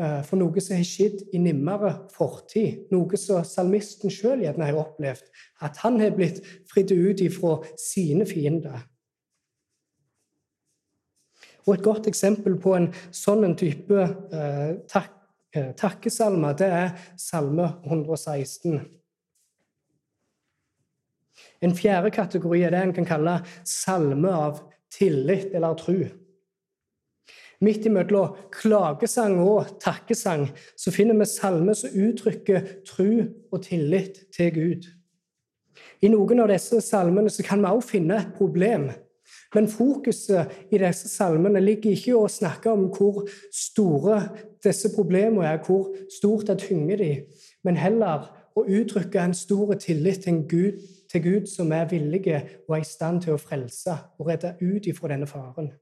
uh, 0.00 0.22
for 0.22 0.36
noe 0.36 0.60
som 0.60 0.76
har 0.76 0.86
skjedd 0.86 1.24
i 1.32 1.40
nimmere 1.42 1.94
fortid. 2.14 2.86
Noe 2.92 3.18
som 3.18 3.42
salmisten 3.44 4.12
sjøl 4.12 4.44
gjerne 4.44 4.68
har 4.68 4.78
opplevd. 4.84 5.24
At 5.60 5.82
han 5.82 5.98
har 6.00 6.14
blitt 6.14 6.44
fridd 6.70 6.92
ut 6.92 7.24
ifra 7.24 7.58
sine 7.80 8.28
fiender. 8.28 8.84
Og 11.66 11.74
Et 11.74 11.82
godt 11.82 12.06
eksempel 12.06 12.58
på 12.62 12.76
en 12.76 12.92
sånn 13.10 13.56
type 13.58 13.98
eh, 13.98 14.76
tak, 14.88 15.10
eh, 15.56 15.72
takkesalme, 15.74 16.52
det 16.54 16.68
er 16.70 16.92
Salme 17.18 17.72
116. 17.84 18.84
En 21.60 21.74
fjerde 21.74 22.12
kategori 22.14 22.62
er 22.62 22.70
det 22.70 22.84
en 22.84 22.94
kan 22.94 23.08
kalle 23.08 23.40
salme 23.66 24.30
av 24.30 24.62
tillit 24.94 25.54
eller 25.56 25.74
tru. 25.80 26.06
Midt 27.64 27.86
imellom 27.88 28.36
klagesang 28.52 29.38
og 29.40 29.78
takkesang 29.80 30.44
så 30.76 30.92
finner 30.92 31.16
vi 31.16 31.28
salmer 31.28 31.76
som 31.78 31.94
uttrykker 31.96 32.84
tru 32.86 33.24
og 33.50 33.62
tillit 33.64 34.26
til 34.36 34.52
Gud. 34.52 34.86
I 36.04 36.12
noen 36.12 36.44
av 36.44 36.52
disse 36.52 36.82
salmene 36.84 37.32
kan 37.44 37.64
vi 37.64 37.72
også 37.72 37.94
finne 37.96 38.20
et 38.20 38.34
problem 38.36 38.90
men 39.56 39.68
fokuset 39.72 40.52
i 40.70 40.80
disse 40.80 41.08
salmene 41.08 41.62
ligger 41.64 41.96
ikke 41.96 42.10
i 42.12 42.16
å 42.16 42.26
snakke 42.28 42.72
om 42.76 42.90
hvor 42.92 43.24
store 43.54 44.20
disse 44.64 44.90
problemene 44.92 45.48
er, 45.48 45.62
hvor 45.64 45.88
stort 46.12 46.50
det 46.50 46.58
tynger 46.66 47.00
de, 47.00 47.12
men 47.64 47.80
heller 47.80 48.28
å 48.56 48.64
uttrykke 48.64 49.22
en 49.22 49.34
stor 49.36 49.74
tillit 49.80 50.22
til 50.24 50.44
Gud, 50.48 50.84
til 51.12 51.24
Gud 51.24 51.48
som 51.48 51.72
er 51.72 51.88
villig 51.88 52.22
og 52.66 52.76
er 52.76 52.84
i 52.84 52.88
stand 52.88 53.24
til 53.24 53.36
å 53.36 53.40
frelse 53.40 53.96
og 54.18 54.30
redde 54.30 54.56
ut 54.60 54.88
ifra 54.88 55.12
denne 55.12 55.28
faren. 55.30 55.72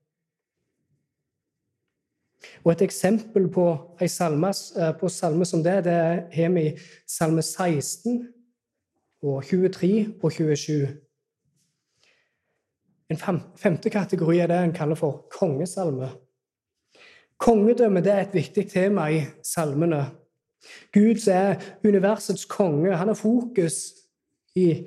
Og 2.64 2.72
Et 2.72 2.82
eksempel 2.82 3.48
på 3.48 3.66
en 4.00 4.08
salme, 4.08 4.48
eh, 4.48 4.92
på 5.00 5.08
salme 5.08 5.44
som 5.44 5.62
det, 5.62 5.84
det 5.84 6.28
har 6.32 6.50
vi 6.52 6.66
i 6.66 6.78
Salme 7.06 7.42
16, 7.42 8.28
og 9.22 9.44
23 9.44 10.14
og 10.22 10.32
27. 10.32 11.03
En 13.10 13.20
femte 13.60 13.90
kategori 13.92 14.38
er 14.40 14.48
det 14.48 14.58
en 14.58 14.76
kaller 14.76 14.98
for 14.98 15.26
kongesalme. 15.32 16.08
Kongedømme 17.38 18.00
er 18.00 18.22
et 18.22 18.34
viktig 18.34 18.68
tema 18.70 19.08
i 19.12 19.20
salmene. 19.44 20.06
Gud 20.92 21.28
er 21.28 21.60
universets 21.84 22.44
konge. 22.44 22.96
Han 22.96 23.08
har 23.08 23.18
fokus 23.18 23.92
i 24.56 24.86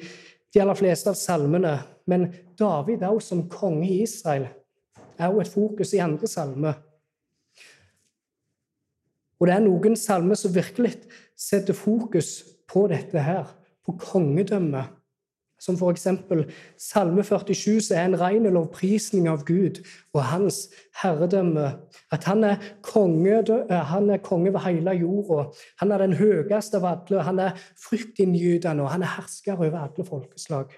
de 0.53 0.61
aller 0.61 0.77
fleste 0.79 1.11
av 1.11 1.19
salmene. 1.19 1.77
Men 2.07 2.29
David 2.59 3.03
òg 3.05 3.21
som 3.21 3.45
konge 3.51 3.85
i 3.89 4.01
Israel 4.03 4.47
er 5.17 5.29
òg 5.29 5.43
et 5.43 5.53
fokus 5.53 5.93
i 5.93 6.01
andre 6.01 6.29
salmer. 6.29 6.77
Og 9.37 9.47
det 9.47 9.53
er 9.53 9.65
noen 9.65 9.97
salmer 9.99 10.39
som 10.39 10.55
virkelig 10.55 10.95
setter 11.37 11.77
fokus 11.77 12.41
på 12.67 12.87
dette 12.89 13.21
her, 13.21 13.45
på 13.85 13.93
kongedømmet. 14.01 14.96
Som 15.59 15.75
f.eks. 15.75 16.07
Salme 16.77 17.23
47, 17.25 17.81
som 17.81 17.97
er 17.97 18.05
en 18.05 18.17
ren 18.21 18.49
lovprisning 18.53 19.27
av 19.31 19.45
Gud 19.47 19.81
og 20.13 20.21
hans 20.29 20.67
herredømme. 21.01 21.71
At 22.13 22.27
han 22.29 22.45
er 22.45 22.61
konge, 22.85 23.41
han 23.69 24.11
er 24.13 24.23
konge 24.25 24.53
ved 24.53 24.65
hele 24.67 24.97
jorda. 25.01 25.47
Han 25.81 25.91
er 25.91 26.05
den 26.05 26.17
høyeste 26.19 26.77
av 26.77 26.89
alle. 26.91 27.23
Han 27.25 27.41
er 27.41 27.63
fryktinngytende, 27.87 28.85
og 28.85 28.93
han 28.93 29.05
er 29.05 29.15
hersker 29.17 29.57
over 29.57 29.81
alle 29.87 30.05
folkeslag. 30.05 30.77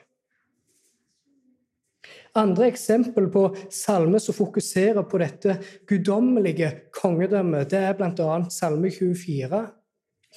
Andre 2.38 2.68
eksempel 2.70 3.28
på 3.34 3.48
salmer 3.74 4.22
som 4.22 4.38
fokuserer 4.38 5.02
på 5.10 5.20
dette 5.22 5.58
guddommelige 5.90 6.72
kongedømmet, 6.94 7.72
det 7.72 7.80
er 7.84 7.96
bl.a. 7.98 8.44
salme 8.54 8.92
24, 8.94 9.64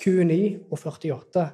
29 0.00 0.38
og 0.70 0.78
48. 0.78 1.44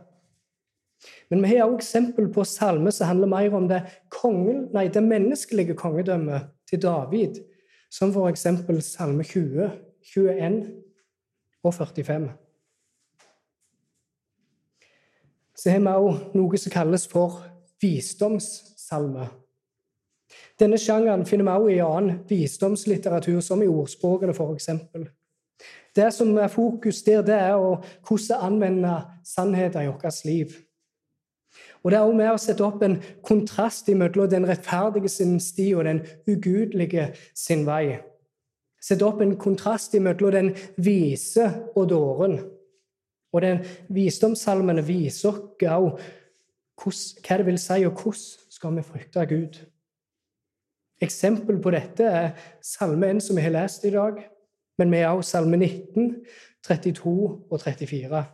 Men 1.30 1.42
vi 1.42 1.52
har 1.52 1.66
også 1.66 1.78
eksempel 1.78 2.28
på 2.32 2.44
salmer 2.44 2.90
som 2.94 3.06
handler 3.06 3.30
mer 3.30 3.54
om 3.54 3.68
det, 3.70 3.82
kongen, 4.10 4.66
nei, 4.74 4.88
det 4.92 5.02
menneskelige 5.04 5.76
kongedømmet 5.78 6.48
til 6.68 6.82
David, 6.82 7.40
som 7.92 8.12
f.eks. 8.12 8.46
salme 8.84 9.24
20, 9.24 9.70
21 10.14 10.60
og 11.64 11.74
45. 11.74 12.28
Så 15.58 15.70
har 15.70 15.82
vi 15.82 15.86
også 15.86 16.38
noe 16.38 16.58
som 16.58 16.72
kalles 16.72 17.06
for 17.10 17.42
visdomssalme. 17.82 19.28
Denne 20.60 20.78
sjangeren 20.78 21.24
finner 21.26 21.46
vi 21.46 21.54
også 21.56 21.74
i 21.74 21.82
annen 21.82 22.20
visdomslitteratur, 22.28 23.40
som 23.40 23.62
i 23.62 23.70
ordspråkene 23.70 24.34
f.eks. 24.34 24.70
Det 25.96 26.12
som 26.14 26.36
er 26.38 26.50
fokus 26.52 27.02
der, 27.02 27.22
det 27.26 27.34
er 27.34 27.56
å 27.58 27.78
hvordan 28.06 28.44
anvende 28.52 28.94
sannheter 29.26 29.82
i 29.82 29.90
vårt 29.90 30.24
liv. 30.28 30.54
Og 31.82 31.90
Det 31.90 31.98
er 31.98 32.04
også 32.04 32.16
med 32.16 32.30
å 32.32 32.42
sette 32.42 32.64
opp 32.66 32.82
en 32.82 32.98
kontrast 33.22 33.88
mellom 33.88 34.28
den 34.30 34.46
rettferdige 34.48 35.08
sin 35.08 35.38
sti 35.40 35.72
og 35.74 35.84
den 35.84 36.02
ugudelige 36.28 37.12
sin 37.34 37.66
vei. 37.66 37.98
Sette 38.82 39.06
opp 39.06 39.22
en 39.22 39.36
kontrast 39.38 39.94
mellom 39.94 40.34
den 40.34 40.52
vise 40.76 41.48
og 41.76 41.88
dåren. 41.90 42.38
Og 43.32 43.42
den 43.44 43.60
visdomssalmene 43.92 44.82
viser 44.86 45.30
oss 45.30 45.40
hva 45.58 47.36
det 47.36 47.46
vil 47.46 47.58
si, 47.58 47.84
og 47.84 47.98
hvordan 47.98 48.54
skal 48.54 48.76
vi 48.76 48.86
frykte 48.86 49.26
Gud. 49.26 49.58
Eksempel 51.02 51.60
på 51.62 51.70
dette 51.74 52.06
er 52.06 52.30
Salme 52.64 53.10
1, 53.10 53.22
som 53.22 53.36
vi 53.36 53.44
har 53.44 53.54
lest 53.54 53.84
i 53.86 53.94
dag, 53.94 54.18
men 54.78 54.90
vi 54.90 55.02
har 55.02 55.14
også 55.14 55.38
Salme 55.38 55.56
19, 55.56 56.24
32 56.66 57.14
og 57.50 57.60
34. 57.60 58.24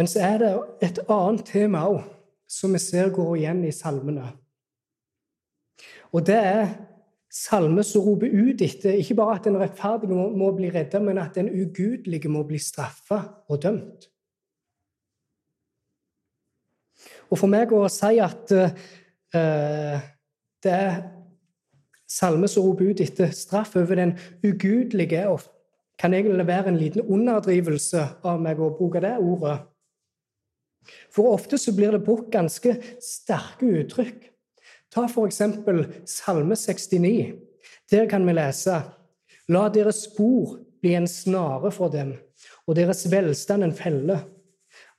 Men 0.00 0.08
så 0.08 0.22
er 0.24 0.38
det 0.40 0.50
et 0.86 0.98
annet 1.12 1.42
tema 1.44 1.82
òg, 1.84 2.04
som 2.48 2.72
vi 2.72 2.78
ser 2.80 3.10
går 3.12 3.34
igjen 3.36 3.58
i 3.68 3.72
salmene. 3.74 4.30
Og 6.16 6.24
det 6.24 6.38
er 6.40 6.70
salmer 7.30 7.84
som 7.84 8.06
roper 8.06 8.32
ut 8.32 8.62
etter 8.64 8.96
ikke 8.96 9.18
bare 9.18 9.36
at 9.36 9.44
den 9.44 9.58
rettferdige 9.60 10.16
må, 10.16 10.30
må 10.32 10.48
bli 10.56 10.70
redda, 10.72 11.02
men 11.04 11.20
at 11.20 11.36
den 11.36 11.50
ugudelige 11.52 12.32
må 12.32 12.46
bli 12.48 12.58
straffa 12.58 13.20
og 13.52 13.60
dømt. 13.60 14.08
Og 17.28 17.36
for 17.38 17.52
meg 17.52 17.68
å 17.76 17.84
si 17.92 18.16
at 18.24 18.54
uh, 18.56 19.98
det 20.64 20.72
er 20.74 20.96
salmer 22.08 22.48
som 22.48 22.64
roper 22.64 22.88
ut 22.88 23.02
etter 23.04 23.36
straff 23.36 23.76
over 23.76 24.00
den 24.00 24.16
ugudelige, 24.40 25.28
og 25.28 25.44
kan 26.00 26.16
egentlig 26.16 26.48
være 26.48 26.72
en 26.72 26.80
liten 26.80 27.04
underdrivelse 27.04 28.06
av 28.24 28.40
meg 28.40 28.58
å 28.64 28.72
bruke 28.72 29.04
det 29.04 29.18
ordet. 29.20 29.58
For 31.12 31.32
ofte 31.34 31.58
så 31.60 31.74
blir 31.76 31.92
det 31.94 32.04
brukt 32.06 32.30
ganske 32.32 32.76
sterke 33.02 33.68
uttrykk. 33.82 34.30
Ta 34.90 35.06
f.eks. 35.06 35.42
Salme 36.08 36.56
69. 36.56 37.34
Der 37.90 38.08
kan 38.10 38.26
vi 38.26 38.34
lese 38.34 38.80
La 39.50 39.66
deres 39.72 40.04
spor 40.06 40.60
bli 40.80 40.94
en 40.94 41.08
snare 41.10 41.72
for 41.74 41.90
dem, 41.90 42.12
og 42.68 42.76
deres 42.78 43.02
velstand 43.10 43.66
en 43.66 43.74
felle. 43.74 44.20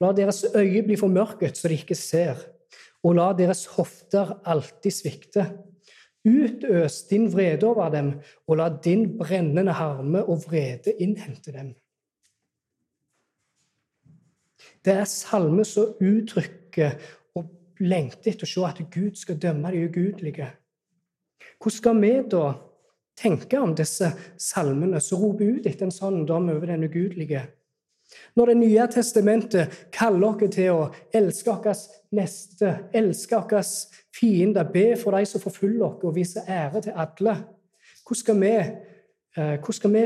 La 0.03 0.11
deres 0.15 0.43
øye 0.51 0.83
bli 0.83 0.97
formørket 0.99 1.57
så 1.57 1.71
de 1.71 1.77
ikke 1.79 1.95
ser, 1.95 2.39
og 3.05 3.15
la 3.15 3.29
deres 3.37 3.63
hofter 3.77 4.35
alltid 4.43 4.97
svikte. 4.97 5.45
Utøs 6.27 6.99
din 7.09 7.29
vrede 7.33 7.65
over 7.65 7.89
dem, 7.93 8.11
og 8.47 8.59
la 8.59 8.67
din 8.69 9.07
brennende 9.17 9.73
harme 9.73 10.21
og 10.27 10.43
vrede 10.45 10.93
innhente 10.99 11.55
dem. 11.55 11.71
Det 14.85 14.93
er 14.97 15.05
salmer 15.05 15.67
som 15.67 15.93
uttrykker 16.01 16.97
og 17.37 17.45
lengter 17.83 18.33
etter 18.33 18.47
å 18.47 18.49
se 18.49 18.65
at 18.65 18.81
Gud 18.93 19.17
skal 19.19 19.37
dømme 19.41 19.71
de 19.73 19.85
ugudelige. 19.85 20.49
Hvordan 21.61 21.77
skal 21.77 22.01
vi 22.01 22.13
da 22.31 22.45
tenke 23.21 23.59
om 23.61 23.75
disse 23.77 24.09
salmene 24.41 25.01
som 25.03 25.21
roper 25.21 25.57
ut 25.57 25.67
etter 25.69 25.85
en 25.85 25.93
sånn 25.93 26.23
dom 26.25 26.49
over 26.49 26.73
den 26.73 26.87
ugudelige? 26.89 27.45
Når 28.35 28.45
Det 28.45 28.57
nye 28.57 28.87
testamentet 28.91 29.75
kaller 29.93 30.33
oss 30.33 30.55
til 30.55 30.73
å 30.73 30.89
elske 31.13 31.53
vår 31.53 31.69
neste, 32.17 32.73
elske 32.93 33.37
våre 33.37 33.61
fiender, 34.11 34.67
be 34.67 34.95
for 34.99 35.15
de 35.15 35.25
som 35.25 35.41
forfølger 35.41 35.85
oss, 35.85 36.03
og 36.03 36.15
vise 36.15 36.43
ære 36.47 36.81
til 36.81 36.97
alle, 36.97 37.37
hvordan 38.03 38.19
skal 38.19 38.39
vi, 38.41 38.55
eh, 39.37 39.55
hvordan 39.61 39.77
skal 39.77 39.93
vi 39.93 40.05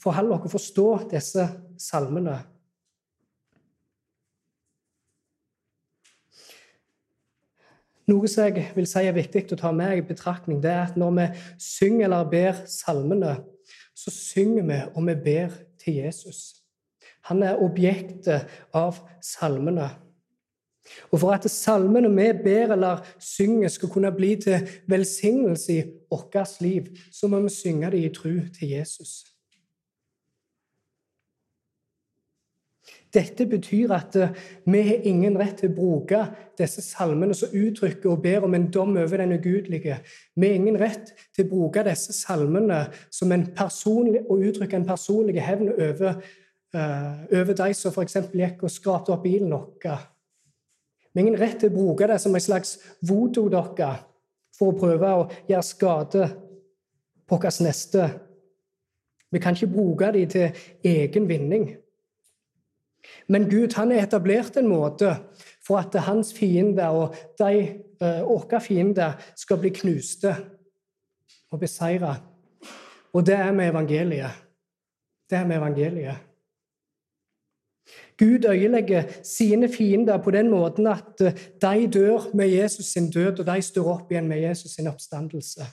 forholde 0.00 0.34
oss 0.34 0.46
og 0.46 0.54
forstå 0.54 0.88
disse 1.10 1.48
salmene? 1.78 2.38
Noe 8.06 8.28
som 8.30 8.46
jeg 8.46 8.70
vil 8.76 8.86
si 8.86 9.02
er 9.02 9.16
viktig 9.16 9.48
å 9.56 9.58
ta 9.58 9.72
med 9.74 9.98
i 9.98 10.06
betraktning, 10.06 10.60
det 10.62 10.70
er 10.70 10.84
at 10.84 10.98
når 10.98 11.14
vi 11.16 11.26
synger 11.58 12.06
eller 12.06 12.30
ber 12.30 12.62
salmene, 12.70 13.34
så 13.96 14.12
synger 14.14 14.68
vi 14.68 14.80
og 14.92 15.06
vi 15.08 15.16
ber 15.24 15.56
til 15.82 16.02
Jesus. 16.04 16.62
Han 17.26 17.42
er 17.42 17.62
objektet 17.62 18.46
av 18.74 19.00
salmene. 19.24 19.88
Og 21.10 21.18
For 21.18 21.34
at 21.34 21.48
salmene 21.50 22.10
vi 22.14 22.28
ber 22.44 22.76
eller 22.76 23.02
synger, 23.18 23.68
skal 23.68 23.90
kunne 23.90 24.12
bli 24.14 24.36
til 24.38 24.68
velsignelse 24.86 25.72
i 25.72 25.82
vårt 26.10 26.60
liv, 26.60 26.92
så 27.12 27.26
må 27.26 27.40
vi 27.42 27.50
synge 27.50 27.90
det 27.90 28.04
i 28.04 28.12
tro 28.14 28.34
til 28.58 28.68
Jesus. 28.76 29.24
Dette 33.14 33.46
betyr 33.46 33.92
at 33.94 34.16
eh, 34.16 34.32
vi 34.66 34.80
har 34.82 35.04
ingen 35.08 35.36
rett 35.38 35.60
til 35.60 35.70
å 35.70 35.76
bruke 35.76 36.22
disse 36.58 36.82
salmene 36.82 37.34
som 37.36 37.54
uttrykker 37.54 38.10
og 38.10 38.22
ber 38.24 38.44
om 38.46 38.56
en 38.56 38.66
dom 38.72 38.96
over 38.98 39.22
den 39.22 39.36
ugudelige. 39.36 40.00
Vi 40.34 40.48
har 40.48 40.58
ingen 40.58 40.78
rett 40.80 41.12
til 41.36 41.46
å 41.46 41.52
bruke 41.52 41.84
disse 41.86 42.12
salmene 42.16 42.86
som 43.10 43.32
en 43.32 43.46
personlig, 43.56 44.24
og 44.28 44.42
uttrykke 44.48 44.80
en 44.80 44.88
personlig 44.88 45.38
hevn 45.44 45.70
over, 45.72 46.18
uh, 46.74 47.22
over 47.30 47.54
de 47.62 47.70
som 47.78 47.94
f.eks. 47.94 48.18
gikk 48.34 48.66
og 48.66 48.74
skrapte 48.74 49.14
opp 49.14 49.24
bilen 49.24 49.54
vår. 49.54 49.70
Vi 51.12 51.20
har 51.20 51.24
ingen 51.24 51.40
rett 51.40 51.60
til 51.62 51.72
å 51.72 51.76
bruke 51.76 52.10
det 52.10 52.18
som 52.20 52.34
en 52.34 52.44
slags 52.44 52.76
voodoo-dokke 53.06 53.92
for 54.56 54.72
å 54.72 54.78
prøve 54.80 55.14
å 55.14 55.26
gjøre 55.48 55.64
skade 55.64 56.28
på 57.26 57.38
vår 57.38 57.62
neste. 57.64 58.10
Vi 59.32 59.40
kan 59.42 59.56
ikke 59.56 59.72
bruke 59.72 60.12
dem 60.14 60.30
til 60.30 60.68
egen 60.84 61.28
vinning. 61.28 61.74
Men 63.28 63.48
Gud 63.50 63.74
han 63.74 63.90
har 63.90 64.06
etablert 64.06 64.56
en 64.56 64.68
måte 64.70 65.16
for 65.66 65.80
at 65.80 65.94
hans 66.06 66.32
fiender 66.34 66.94
og 66.94 67.16
de 67.38 67.80
uh, 68.02 68.22
våre 68.28 68.60
fiender 68.60 69.16
skal 69.36 69.60
bli 69.62 69.72
knuste 69.74 70.34
og 71.50 71.60
beseira. 71.60 72.14
Og 73.12 73.26
det 73.26 73.34
er 73.34 73.52
med 73.52 73.70
evangeliet. 73.70 74.42
Det 75.30 75.38
er 75.38 75.46
med 75.46 75.56
evangeliet. 75.56 76.16
Gud 78.18 78.44
øyelegger 78.48 79.02
sine 79.22 79.68
fiender 79.68 80.22
på 80.22 80.30
den 80.30 80.50
måten 80.50 80.86
at 80.86 81.20
eh, 81.20 81.32
de 81.62 81.90
dør 81.92 82.34
med 82.34 82.48
Jesus 82.48 82.86
sin 82.86 83.10
død, 83.10 83.40
og 83.40 83.46
de 83.46 83.62
står 83.62 83.92
opp 83.92 84.12
igjen 84.12 84.28
med 84.28 84.40
Jesus 84.40 84.70
sin 84.70 84.86
oppstandelse. 84.86 85.66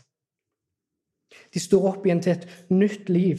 De 1.54 1.60
står 1.60 1.88
opp 1.88 2.06
igjen 2.06 2.22
til 2.22 2.32
et 2.32 2.48
nytt 2.69 3.10
liv. 3.10 3.38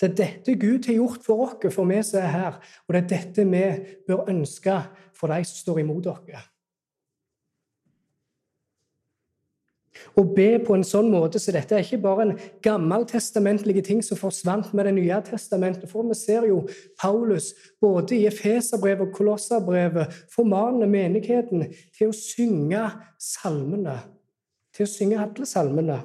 Det 0.00 0.10
er 0.10 0.16
dette 0.22 0.56
Gud 0.60 0.88
har 0.88 0.98
gjort 0.98 1.22
for 1.26 1.46
oss, 1.46 1.74
for 1.74 1.88
vi 1.90 2.00
som 2.02 2.22
er 2.22 2.32
her, 2.32 2.58
og 2.86 2.96
det 2.96 3.04
er 3.04 3.12
dette 3.14 3.46
vi 3.50 3.62
bør 4.08 4.26
ønske 4.32 4.80
for 5.14 5.32
de 5.32 5.44
som 5.44 5.62
står 5.62 5.84
imot 5.84 6.10
oss. 6.12 6.50
Å 10.14 10.22
be 10.26 10.48
på 10.62 10.74
en 10.76 10.84
sånn 10.86 11.08
måte 11.10 11.40
så 11.42 11.52
dette 11.54 11.74
er 11.74 11.84
ikke 11.84 12.02
bare 12.02 12.26
en 12.26 12.32
gammeltestamentlig 12.62 13.82
ting 13.86 14.02
som 14.04 14.18
forsvant 14.18 14.72
med 14.74 14.86
Det 14.88 14.94
nye 14.96 15.20
testamentet. 15.26 15.88
For 15.90 16.06
vi 16.06 16.16
ser 16.18 16.46
jo 16.50 16.64
Paulus 17.00 17.52
både 17.82 18.18
i 18.18 18.26
Efeserbrevet 18.30 19.08
og 19.08 19.14
Kolosserbrevet 19.16 20.14
formane 20.34 20.86
menigheten 20.90 21.66
til 21.96 22.10
å 22.10 22.16
synge 22.18 22.84
salmene. 23.18 24.00
Til 24.74 24.86
å 24.86 24.90
synge 24.90 25.22
alle 25.22 25.46
salmene. 25.46 26.02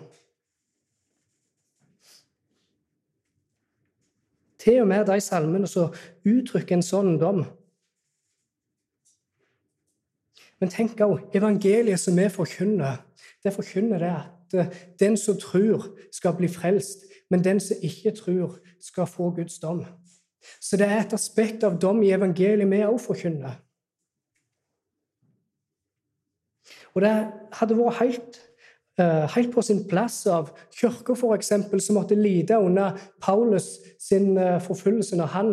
Til 4.60 4.82
og 4.82 4.89
med 4.91 5.05
de 5.07 5.20
salmene 5.24 5.68
som 5.68 5.93
uttrykker 6.28 6.78
en 6.78 6.86
sånn 6.86 7.16
dom. 7.22 7.45
Men 10.60 10.72
tenk 10.74 10.99
òg 10.99 11.36
evangeliet 11.38 12.01
som 12.01 12.18
vi 12.20 12.28
forkynner. 12.32 12.99
Det 13.43 13.53
forkynner 13.55 14.03
det 14.03 14.12
at 14.12 14.57
eh, 14.60 14.74
den 14.99 15.16
som 15.18 15.38
tror, 15.39 15.88
skal 16.12 16.36
bli 16.36 16.49
frelst, 16.51 17.05
men 17.32 17.43
den 17.45 17.62
som 17.64 17.80
ikke 17.86 18.12
tror, 18.18 18.57
skal 18.84 19.07
få 19.07 19.30
Guds 19.38 19.60
dom. 19.64 19.86
Så 20.60 20.78
det 20.80 20.88
er 20.88 21.03
et 21.03 21.16
aspekt 21.16 21.64
av 21.64 21.80
dom 21.80 22.03
i 22.03 22.12
evangeliet 22.16 22.68
vi 22.68 22.84
òg 22.84 22.99
forkynner. 23.03 23.55
Og 26.95 27.03
det 27.05 27.16
hadde 27.55 27.78
vært 27.78 27.99
helt 28.01 28.39
helt 29.35 29.53
på 29.53 29.61
sin 29.61 29.83
plass 29.87 30.25
av 30.27 30.49
kirka, 30.75 31.13
f.eks., 31.13 31.53
som 31.85 31.95
måtte 31.95 32.15
lide 32.15 32.57
under 32.59 32.97
Paulus 33.21 33.77
sin 33.99 34.37
eh, 34.37 34.59
forfølgelse 34.61 35.17
når 35.19 35.29
han, 35.35 35.51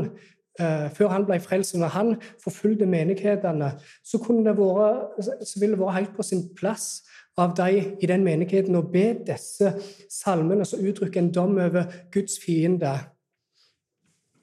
eh, 0.60 0.86
før 0.94 1.12
han 1.12 1.26
ble 1.28 1.38
frelst. 1.40 1.76
Når 1.78 1.92
han 1.94 2.14
forfulgte 2.42 2.86
menighetene, 2.86 3.72
så, 4.04 4.18
det 4.18 4.56
vært, 4.58 5.28
så 5.46 5.60
ville 5.60 5.76
det 5.76 5.82
vært 5.82 5.98
helt 6.00 6.16
på 6.16 6.26
sin 6.26 6.48
plass 6.58 7.04
av 7.36 7.52
de 7.56 7.82
i 8.00 8.08
den 8.08 8.24
menigheten 8.24 8.78
å 8.78 8.82
be 8.82 9.10
disse 9.26 9.74
salmene 10.10 10.64
som 10.64 10.80
uttrykker 10.80 11.20
en 11.20 11.32
dom 11.32 11.58
over 11.60 11.90
Guds 12.14 12.38
fiende. 12.42 12.94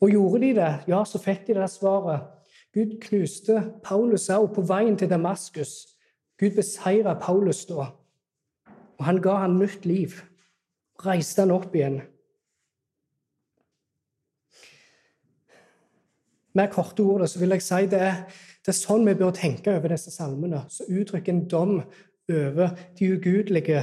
Og 0.04 0.12
gjorde 0.12 0.42
de 0.44 0.54
det, 0.60 0.72
ja, 0.88 1.02
så 1.08 1.20
fikk 1.20 1.48
de 1.48 1.58
det 1.58 1.70
svaret. 1.72 2.30
Gud 2.74 2.98
knuste 3.04 3.60
Paulus 3.86 4.30
òg 4.34 4.50
på 4.56 4.64
veien 4.66 4.96
til 4.98 5.10
Damaskus. 5.10 5.94
Gud 6.40 6.56
beseira 6.58 7.14
Paulus 7.22 7.66
da. 7.70 7.92
Og 9.00 9.06
han 9.08 9.22
ga 9.22 9.36
han 9.44 9.58
nytt 9.60 9.86
liv. 9.90 10.18
Reiste 11.04 11.44
han 11.44 11.54
opp 11.54 11.76
igjen. 11.76 12.02
Med 16.54 16.70
korte 16.70 17.02
ord 17.02 17.26
så 17.28 17.40
vil 17.42 17.56
jeg 17.56 17.66
si 17.66 17.86
det 17.90 18.08
det 18.64 18.72
er 18.72 18.78
sånn 18.78 19.04
vi 19.04 19.16
bør 19.20 19.34
tenke 19.36 19.74
over 19.76 19.92
disse 19.92 20.12
salmene, 20.14 20.62
som 20.72 20.88
uttrykker 20.88 21.34
en 21.34 21.42
dom 21.52 21.74
over 22.32 22.78
de 22.96 23.10
ugudelige. 23.12 23.82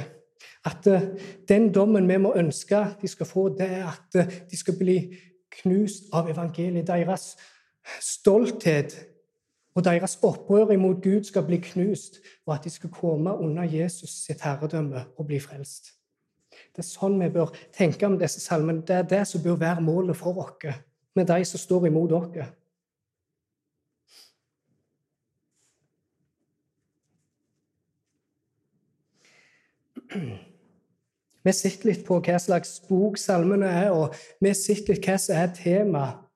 At 0.64 0.86
eh, 0.88 1.08
den 1.48 1.68
dommen 1.72 2.08
vi 2.08 2.16
må 2.16 2.32
ønske 2.40 2.80
de 3.02 3.11
skal 3.12 3.28
få, 3.28 3.50
det 3.58 3.66
er 3.76 3.90
at 3.90 4.16
eh, 4.16 4.38
de 4.48 4.56
skal 4.56 4.78
bli 4.80 4.96
knust 5.61 6.08
av 6.16 6.30
evangeliet. 6.32 6.88
Deres 6.88 7.34
stolthet 8.00 8.96
og 9.81 9.85
deres 9.85 10.18
opprør 10.22 10.74
imot 10.74 11.03
Gud 11.03 11.24
skal 11.24 11.47
bli 11.47 11.57
knust, 11.57 12.18
og 12.47 12.55
at 12.55 12.64
de 12.64 12.70
skal 12.70 12.91
komme 12.93 13.33
under 13.33 13.62
Jesus 13.64 14.11
sitt 14.26 14.43
herredømme 14.45 15.07
og 15.16 15.26
bli 15.26 15.41
frelst. 15.41 15.95
Det 16.76 16.83
er 16.85 16.89
sånn 16.89 17.16
vi 17.20 17.31
bør 17.33 17.55
tenke 17.72 18.05
om 18.07 18.18
disse 18.20 18.43
salmene. 18.45 18.85
Det 18.85 18.99
er 18.99 19.09
det 19.09 19.22
som 19.31 19.43
bør 19.43 19.57
være 19.62 19.85
målet 19.85 20.18
for 20.20 20.37
oss, 20.45 20.68
med 21.16 21.31
de 21.33 21.45
som 21.49 21.62
står 21.62 21.89
imot 21.89 22.12
dere. 22.12 22.51
Vi 31.41 31.53
sitter 31.57 31.89
litt 31.89 32.05
på 32.05 32.20
hva 32.20 32.37
slags 32.37 32.83
bok 32.85 33.16
salmene 33.16 33.70
er, 33.87 33.95
og 33.97 34.12
vi 34.45 34.53
sitter 34.53 34.93
litt 34.93 35.09
hva 35.09 35.16
som 35.16 35.41
er 35.41 35.55
temaet. 35.57 36.26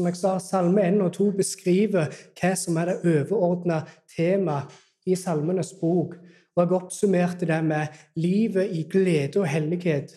Som 0.00 0.06
jeg 0.08 0.16
sa, 0.16 0.38
Salme 0.40 0.80
1 0.88 1.02
og 1.04 1.10
2 1.12 1.24
beskriver 1.36 2.06
hva 2.38 2.50
som 2.56 2.78
er 2.80 2.88
det 2.88 3.10
overordna 3.10 3.82
temaet 4.08 4.72
i 5.04 5.12
Salmenes 5.12 5.74
bok. 5.76 6.14
Og 6.56 6.62
jeg 6.62 6.72
oppsummerte 6.78 7.48
det 7.50 7.58
med 7.68 7.98
livet 8.16 8.72
i 8.72 8.86
glede 8.88 9.42
og 9.42 9.50
hellighet 9.52 10.14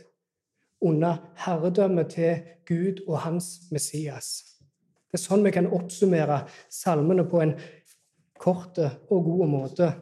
under 0.79 1.19
herredømmet 1.43 2.15
til 2.15 2.47
Gud 2.63 3.03
og 3.09 3.19
hans 3.25 3.51
Messias. 3.75 4.31
Det 5.11 5.19
er 5.19 5.25
sånn 5.25 5.43
vi 5.43 5.51
kan 5.51 5.67
oppsummere 5.67 6.45
salmene 6.71 7.27
på 7.27 7.43
en 7.43 7.57
kort 8.39 8.79
og 8.79 9.31
god 9.33 9.47
måte. 9.51 9.93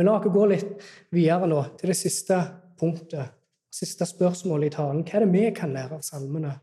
Men 0.00 0.08
la 0.08 0.16
oss 0.16 0.32
gå 0.32 0.48
litt 0.48 0.92
videre 1.12 1.52
nå 1.52 1.60
til 1.76 1.92
det 1.92 2.00
siste 2.00 2.40
punktet, 2.80 3.36
siste 3.68 4.08
spørsmålet 4.08 4.72
i 4.72 4.76
talen. 4.80 5.04
Hva 5.04 5.20
er 5.20 5.28
det 5.28 5.34
vi 5.36 5.50
kan 5.60 5.76
lære 5.76 6.00
av 6.00 6.08
salmene? 6.08 6.62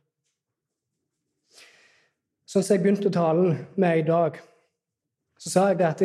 Sånn 2.51 2.65
som 2.65 2.75
jeg 2.75 2.81
begynte 2.83 3.07
talen 3.15 3.61
med 3.79 4.01
i 4.01 4.03
dag, 4.03 4.35
så 5.39 5.51
sa 5.53 5.61
jeg 5.69 5.85
at 5.87 6.01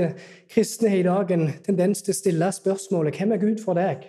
kristne 0.53 0.93
har 0.93 1.01
i 1.01 1.07
dag 1.07 1.33
en 1.35 1.49
tendens 1.67 2.05
til 2.07 2.15
å 2.15 2.19
stille 2.21 2.51
spørsmålet 2.55 3.19
hvem 3.19 3.35
er 3.35 3.41
Gud 3.43 3.59
for 3.65 3.75
deg? 3.75 4.05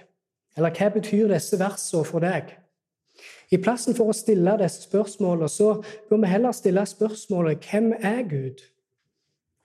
Eller 0.54 0.76
hva 0.78 0.92
betyr 0.94 1.32
disse 1.34 1.58
versene 1.58 2.06
for 2.06 2.22
deg? 2.22 2.52
I 3.50 3.58
plassen 3.58 3.98
for 3.98 4.14
å 4.14 4.16
stille 4.16 4.54
disse 4.62 4.86
spørsmålene 4.86 5.50
så 5.50 5.72
bør 6.12 6.22
vi 6.22 6.30
heller 6.30 6.54
stille 6.54 6.86
spørsmålet 6.86 7.66
hvem 7.72 7.90
er 7.96 8.22
Gud? 8.30 8.62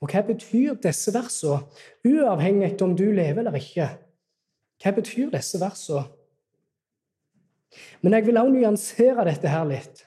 Og 0.00 0.08
hva 0.08 0.24
betyr 0.32 0.80
disse 0.80 1.12
versene, 1.12 1.60
uavhengig 2.08 2.72
om 2.80 2.96
du 2.96 3.04
lever 3.12 3.44
eller 3.44 3.60
ikke? 3.60 3.92
Hva 4.80 4.96
betyr 4.96 5.28
disse 5.36 5.60
versene? 5.60 6.08
Men 8.00 8.16
jeg 8.16 8.30
vil 8.30 8.40
også 8.40 8.56
nyansere 8.56 9.28
dette 9.28 9.52
her 9.52 9.68
litt. 9.68 10.06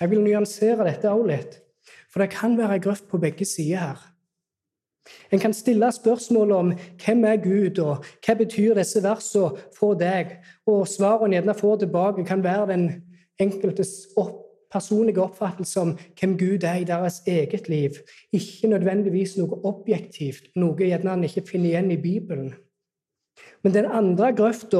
Jeg 0.00 0.08
vil 0.08 0.24
nyansere 0.24 0.88
dette 0.88 1.12
også 1.12 1.32
litt. 1.36 1.64
For 2.12 2.22
det 2.22 2.30
kan 2.32 2.58
være 2.58 2.80
grøft 2.80 3.08
på 3.08 3.18
begge 3.18 3.44
sider 3.44 3.78
her. 3.78 4.06
En 5.32 5.38
kan 5.38 5.52
stille 5.52 5.92
spørsmål 5.92 6.52
om 6.52 6.72
hvem 7.04 7.24
er 7.24 7.36
Gud, 7.36 7.78
og 7.78 8.04
hva 8.24 8.34
betyr 8.34 8.74
disse 8.76 9.02
versene 9.02 9.62
for 9.76 9.96
deg? 9.98 10.36
Og 10.66 10.88
svarene 10.88 11.36
gjerne 11.36 11.54
får 11.56 11.76
tilbake, 11.84 12.24
kan 12.28 12.44
være 12.44 12.66
den 12.72 12.86
enkeltes 13.40 14.08
opp, 14.16 14.44
personlige 14.72 15.22
oppfattelse 15.22 15.80
om 15.80 15.94
hvem 16.20 16.36
Gud 16.38 16.64
er 16.68 16.82
i 16.82 16.88
deres 16.88 17.22
eget 17.26 17.68
liv. 17.68 17.96
Ikke 18.32 18.68
nødvendigvis 18.68 19.36
noe 19.38 19.60
objektivt, 19.64 20.50
noe 20.56 20.76
gjerne 20.76 21.14
en 21.14 21.24
ikke 21.24 21.46
finner 21.48 21.72
igjen 21.72 21.92
i 21.94 22.02
Bibelen. 22.02 22.52
Men 23.68 23.74
den 23.74 23.86
andre 23.92 24.32
grøfta 24.32 24.78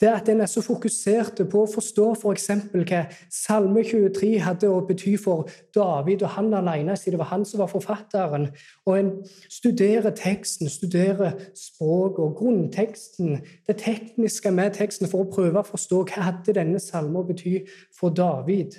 er 0.00 0.16
at 0.16 0.28
en 0.28 0.40
er 0.40 0.48
så 0.50 0.58
fokusert 0.58 1.38
på 1.46 1.60
å 1.62 1.68
forstå 1.70 2.06
f.eks. 2.16 2.48
hva 2.74 3.04
Salme 3.30 3.84
23 3.86 4.40
hadde 4.42 4.66
å 4.66 4.80
bety 4.88 5.12
for 5.14 5.46
David 5.76 6.24
og 6.26 6.32
han 6.34 6.48
alene, 6.58 6.96
siden 6.98 7.14
det 7.14 7.20
var 7.20 7.30
han 7.30 7.44
som 7.46 7.62
var 7.62 7.70
forfatteren. 7.70 8.48
Og 8.82 8.98
en 8.98 9.12
studerer 9.46 10.10
teksten, 10.18 10.66
studerer 10.66 11.38
språket 11.54 12.18
og 12.24 12.34
grunnteksten, 12.40 13.38
det 13.70 13.78
tekniske 13.84 14.50
med 14.50 14.74
teksten, 14.74 15.06
for 15.06 15.22
å 15.22 15.30
prøve 15.30 15.62
å 15.62 15.70
forstå 15.70 16.02
hva 16.10 16.26
hadde 16.32 16.58
denne 16.58 16.82
salmen 16.82 17.22
å 17.22 17.24
bety 17.30 17.60
for 17.94 18.10
David. 18.10 18.74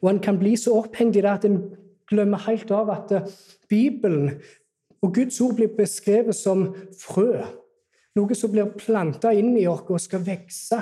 Og 0.00 0.14
en 0.14 0.24
kan 0.24 0.40
bli 0.40 0.56
så 0.56 0.80
opphengt 0.80 1.20
i 1.20 1.28
det 1.28 1.36
at 1.36 1.44
en 1.44 1.60
glemmer 2.08 2.40
helt 2.48 2.72
av 2.72 2.88
at 2.96 3.18
Bibelen 3.68 4.38
og 5.04 5.12
Guds 5.20 5.44
ord 5.44 5.58
blir 5.60 5.76
beskrevet 5.76 6.40
som 6.40 6.70
frø. 7.04 7.44
Noe 8.18 8.34
som 8.34 8.50
blir 8.50 8.72
planta 8.74 9.30
inn 9.36 9.54
i 9.58 9.66
oss 9.70 9.86
og 9.86 10.02
skal 10.02 10.24
vokse. 10.26 10.78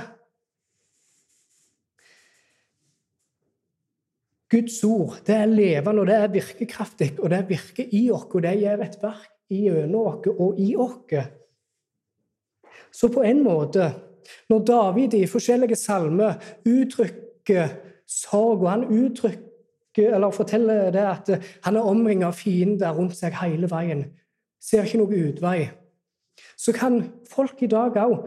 Guds 4.46 4.76
ord 4.86 5.16
det 5.26 5.34
er 5.34 5.50
levende, 5.50 6.02
og 6.02 6.06
det 6.06 6.16
er 6.16 6.32
virkekraftig, 6.32 7.16
og 7.18 7.32
det 7.32 7.42
virker 7.48 7.88
i 7.90 8.06
oss, 8.14 8.28
og 8.30 8.44
det 8.46 8.54
gjør 8.60 8.84
et 8.84 9.00
verk 9.02 9.32
gjennom 9.50 10.12
oss 10.12 10.28
og 10.32 10.60
i 10.62 10.68
oss. 10.78 11.16
Så 12.94 13.10
på 13.12 13.24
en 13.26 13.42
måte, 13.44 13.90
når 14.50 14.62
David 14.66 15.14
i 15.18 15.26
forskjellige 15.30 15.76
salmer 15.78 16.38
uttrykker 16.66 17.74
sorg, 18.06 18.62
og 18.62 18.70
han 18.70 18.86
uttrykker, 18.86 20.14
eller 20.14 20.34
forteller 20.34 20.92
det 20.94 21.04
at 21.04 21.32
han 21.66 21.76
er 21.76 21.90
omringet 21.90 22.30
av 22.30 22.38
fiender 22.38 22.94
rundt 22.94 23.18
seg 23.18 23.34
hele 23.42 23.68
veien, 23.70 24.06
ser 24.62 24.86
ikke 24.86 25.02
noe 25.02 25.26
utvei 25.26 25.58
så 26.56 26.72
kan 26.76 27.00
folk 27.30 27.62
i 27.62 27.70
dag 27.70 27.96
òg 28.00 28.26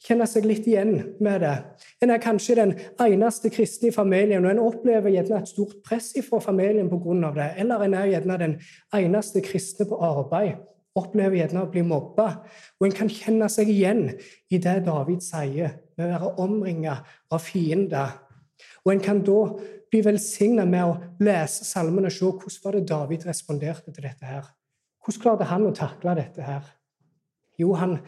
kjenne 0.00 0.26
seg 0.28 0.46
litt 0.48 0.66
igjen 0.68 0.94
med 1.20 1.42
det. 1.44 1.56
En 2.00 2.12
er 2.12 2.22
kanskje 2.22 2.56
den 2.58 2.72
eneste 3.02 3.50
kristne 3.52 3.90
i 3.90 3.94
familien, 3.94 4.44
og 4.46 4.54
en 4.54 4.62
opplever 4.62 5.12
gjerne 5.12 5.42
et 5.42 5.50
stort 5.50 5.76
press 5.84 6.12
fra 6.26 6.40
familien 6.40 6.88
pga. 6.88 7.32
det. 7.36 7.50
Eller 7.60 7.84
en 7.84 7.94
er 7.94 8.12
gjerne 8.14 8.38
den 8.38 8.56
eneste 8.96 9.42
kristne 9.44 9.86
på 9.86 10.00
arbeid, 10.00 10.56
opplever 10.96 11.36
gjerne 11.36 11.66
å 11.66 11.70
bli 11.70 11.82
mobba. 11.82 12.30
Og 12.80 12.88
en 12.88 12.96
kan 12.96 13.08
kjenne 13.12 13.48
seg 13.48 13.68
igjen 13.68 14.16
i 14.50 14.58
det 14.58 14.84
David 14.86 15.20
sier, 15.20 15.76
med 15.96 16.06
å 16.06 16.12
være 16.14 16.34
omringa 16.40 16.96
av 17.30 17.44
fiender. 17.44 18.16
Og 18.84 18.94
en 18.94 19.04
kan 19.04 19.20
da 19.24 19.42
bli 19.90 20.00
velsigna 20.06 20.64
med 20.64 20.86
å 20.86 20.98
lese 21.20 21.66
salmene 21.66 22.08
og 22.08 22.14
se 22.14 22.24
hvordan 22.24 22.64
var 22.64 22.76
det 22.76 22.88
David 22.88 23.26
responderte 23.28 23.92
til 23.92 24.06
dette 24.06 24.24
her. 24.24 24.48
Hvordan 25.04 25.22
klarte 25.22 25.48
han 25.50 25.66
å 25.66 25.74
takle 25.76 26.14
dette 26.16 26.44
her? 26.44 26.64
Jo, 27.60 27.74
han 27.76 27.98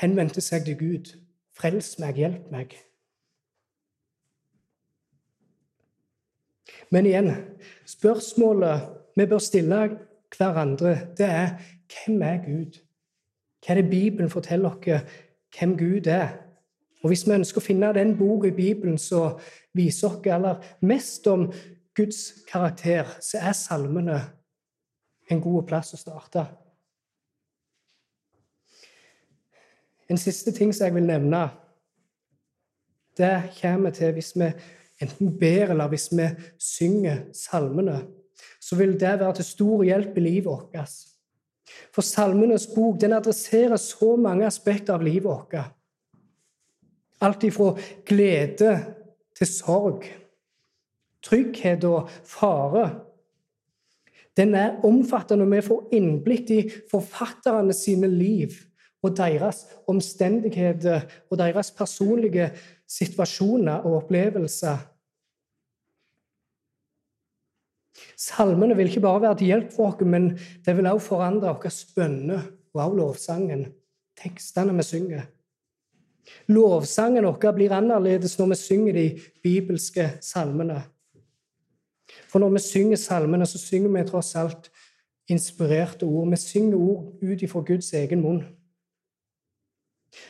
henvendte 0.00 0.40
seg 0.40 0.64
til 0.66 0.78
Gud. 0.80 1.12
Frels 1.58 1.98
meg, 2.00 2.16
hjelp 2.22 2.48
meg. 2.52 2.76
Men 6.92 7.08
igjen, 7.08 7.30
spørsmålet 7.88 8.88
vi 9.16 9.26
bør 9.28 9.40
stille 9.40 9.82
hverandre, 10.36 10.94
det 11.16 11.28
er 11.28 11.52
hvem 11.92 12.22
er 12.24 12.40
Gud? 12.44 12.78
Hva 13.62 13.74
er 13.74 13.80
det 13.80 13.90
Bibelen 13.90 14.32
forteller 14.32 14.72
oss 14.72 15.12
hvem 15.58 15.76
Gud 15.78 16.08
er? 16.08 16.32
Og 17.02 17.08
Hvis 17.10 17.26
vi 17.26 17.34
ønsker 17.34 17.60
å 17.60 17.64
finne 17.64 17.92
den 17.96 18.14
boka 18.16 18.48
i 18.48 18.56
Bibelen 18.56 18.98
som 18.98 19.38
viser 19.74 20.08
oss 20.08 20.26
aller 20.30 20.62
mest 20.80 21.26
om 21.26 21.48
Guds 21.96 22.44
karakter, 22.48 23.08
så 23.20 23.40
er 23.42 23.56
salmene 23.58 24.20
en 25.30 25.40
god 25.40 25.66
plass 25.68 25.92
å 25.94 26.00
starte. 26.00 26.46
En 30.10 30.18
siste 30.18 30.52
ting 30.52 30.72
som 30.74 30.86
jeg 30.86 30.94
vil 30.94 31.06
nevne, 31.06 31.46
det 33.18 33.34
kommer 33.60 33.92
til 33.94 34.14
hvis 34.16 34.32
vi 34.36 34.48
enten 35.02 35.32
ber 35.38 35.72
eller 35.74 35.90
hvis 35.92 36.08
vi 36.12 36.28
synger 36.58 37.26
salmene. 37.36 38.02
Så 38.60 38.76
vil 38.76 38.94
det 39.00 39.18
være 39.20 39.34
til 39.34 39.44
stor 39.44 39.82
hjelp 39.84 40.16
i 40.16 40.24
livet 40.24 40.46
vårt. 40.46 40.92
For 41.92 42.04
Salmenes 42.04 42.66
bok 42.74 43.00
den 43.00 43.12
adresserer 43.12 43.76
så 43.76 44.16
mange 44.16 44.46
aspekter 44.46 44.94
av 44.94 45.04
livet 45.04 45.24
vårt. 45.24 45.54
Alt 47.22 47.44
ifra 47.46 47.74
glede 48.06 48.72
til 49.38 49.46
sorg, 49.48 50.06
trygghet 51.22 51.84
og 51.86 52.10
fare. 52.26 52.88
Den 54.36 54.54
er 54.54 54.80
omfattende, 54.84 55.44
og 55.44 55.52
vi 55.52 55.62
får 55.64 55.88
innblikk 55.94 56.50
i 56.50 56.60
forfatterne 56.90 57.74
sine 57.76 58.08
liv 58.10 58.56
og 59.02 59.16
deres 59.16 59.64
omstendigheter 59.90 61.06
og 61.30 61.38
deres 61.38 61.70
personlige 61.70 62.50
situasjoner 62.88 63.82
og 63.82 63.96
opplevelser. 64.02 64.78
Salmene 68.16 68.76
vil 68.76 68.86
ikke 68.86 69.00
bare 69.00 69.22
være 69.22 69.38
til 69.38 69.50
hjelp 69.50 69.72
for 69.74 69.90
oss, 69.90 70.00
men 70.06 70.38
det 70.66 70.76
vil 70.76 70.86
også 70.86 71.06
forandre 71.06 71.54
våre 71.54 71.72
bønner 71.96 72.42
og 72.74 72.82
også 72.82 72.96
lovsangen, 72.96 73.66
tekstene 74.22 74.76
vi 74.76 74.86
synger. 74.86 75.26
Lovsangen 76.46 77.26
vår 77.26 77.52
blir 77.56 77.74
annerledes 77.74 78.38
når 78.38 78.52
vi 78.52 78.58
synger 78.60 78.92
de 78.92 79.06
bibelske 79.42 80.10
salmene. 80.20 80.82
For 82.30 82.38
når 82.38 82.54
vi 82.56 82.58
synger 82.64 82.96
salmene, 82.96 83.46
så 83.46 83.58
synger 83.58 83.90
vi 83.90 84.08
tross 84.08 84.34
alt 84.36 84.70
inspirerte 85.28 86.06
ord. 86.06 86.30
Vi 86.30 86.36
synger 86.36 86.78
ord 86.78 87.12
ut 87.22 87.42
ifra 87.42 87.60
Guds 87.60 87.92
egen 87.92 88.22
munn. 88.22 88.42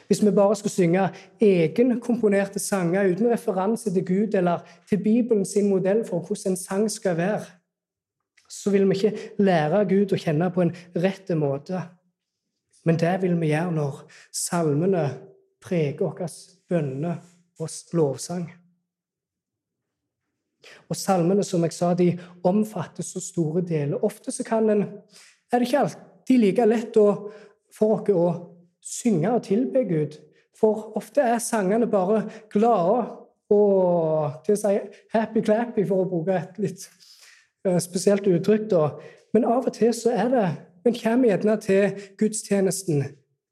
Hvis 0.07 0.23
vi 0.25 0.31
bare 0.31 0.57
skulle 0.57 0.73
synge 0.73 1.09
egenkomponerte 1.41 2.59
sanger 2.63 3.09
uten 3.11 3.33
referanse 3.33 3.91
til 3.91 4.05
Gud 4.07 4.35
eller 4.39 4.63
til 4.89 5.03
Bibelen 5.03 5.45
sin 5.45 5.69
modell 5.71 6.05
for 6.07 6.21
hvordan 6.21 6.53
en 6.53 6.57
sang 6.57 6.91
skal 6.91 7.17
være, 7.17 7.45
så 8.51 8.71
vil 8.71 8.89
vi 8.89 8.95
ikke 8.95 9.19
lære 9.43 9.85
Gud 9.89 10.13
å 10.13 10.21
kjenne 10.21 10.51
på 10.53 10.63
en 10.63 10.75
rett 11.03 11.31
måte. 11.37 11.83
Men 12.85 12.99
det 13.01 13.15
vil 13.23 13.39
vi 13.41 13.53
gjøre 13.53 13.75
når 13.75 14.01
salmene 14.35 15.05
preger 15.63 16.03
våre 16.03 16.29
bønner 16.69 17.23
og 17.63 17.71
lovsang. 17.97 18.51
Og 20.91 20.97
Salmene 20.97 21.45
som 21.47 21.65
jeg 21.67 21.75
sa, 21.75 21.91
de 21.95 22.13
omfatter 22.47 23.03
så 23.07 23.21
store 23.23 23.65
deler. 23.67 24.03
Ofte 24.05 24.31
så 24.35 24.45
kan 24.47 24.71
en, 24.71 24.85
er 25.51 25.59
det 25.59 25.69
ikke 25.69 25.85
alltid 25.87 26.39
like 26.39 26.67
lett 26.69 26.99
å, 27.01 27.07
for 27.75 27.97
oss 27.97 28.13
å 28.15 28.27
synge 28.83 29.31
og 29.31 29.45
tilbe 29.47 29.85
Gud. 29.89 30.19
For 30.59 30.93
ofte 30.99 31.25
er 31.25 31.41
sangene 31.43 31.89
bare 31.91 32.25
glade 32.53 33.03
og 33.53 34.45
til 34.47 34.57
å 34.57 34.61
si 34.61 34.77
happy-clappy, 35.13 35.85
for 35.89 36.05
å 36.05 36.09
bruke 36.09 36.37
et 36.39 36.61
litt 36.63 36.87
uh, 37.67 37.79
spesielt 37.83 38.27
uttrykk. 38.29 38.69
da. 38.71 38.85
Men 39.35 39.49
av 39.49 39.67
og 39.69 39.75
til 39.77 39.95
så 39.97 40.15
er 40.15 40.31
det 40.33 40.51
En 40.83 40.97
kommer 40.97 41.29
gjerne 41.29 41.55
til 41.63 41.93
gudstjenesten. 42.19 43.05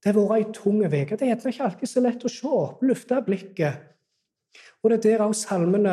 Det 0.03 0.11
har 0.11 0.17
vært 0.17 0.33
ei 0.35 0.47
tung 0.51 0.81
uke. 0.83 1.15
Det 1.15 1.23
er 1.23 1.29
gjerne 1.29 1.53
ikke 1.53 1.67
alltid 1.69 1.91
så 1.93 2.01
lett 2.03 2.25
å 2.27 2.31
se 2.33 2.49
opp, 2.51 2.81
løfte 2.83 3.21
blikket. 3.23 3.85
Og 4.83 4.91
det 4.91 4.97
er 4.97 5.05
der 5.05 5.23
også 5.29 5.53
salmene 5.53 5.93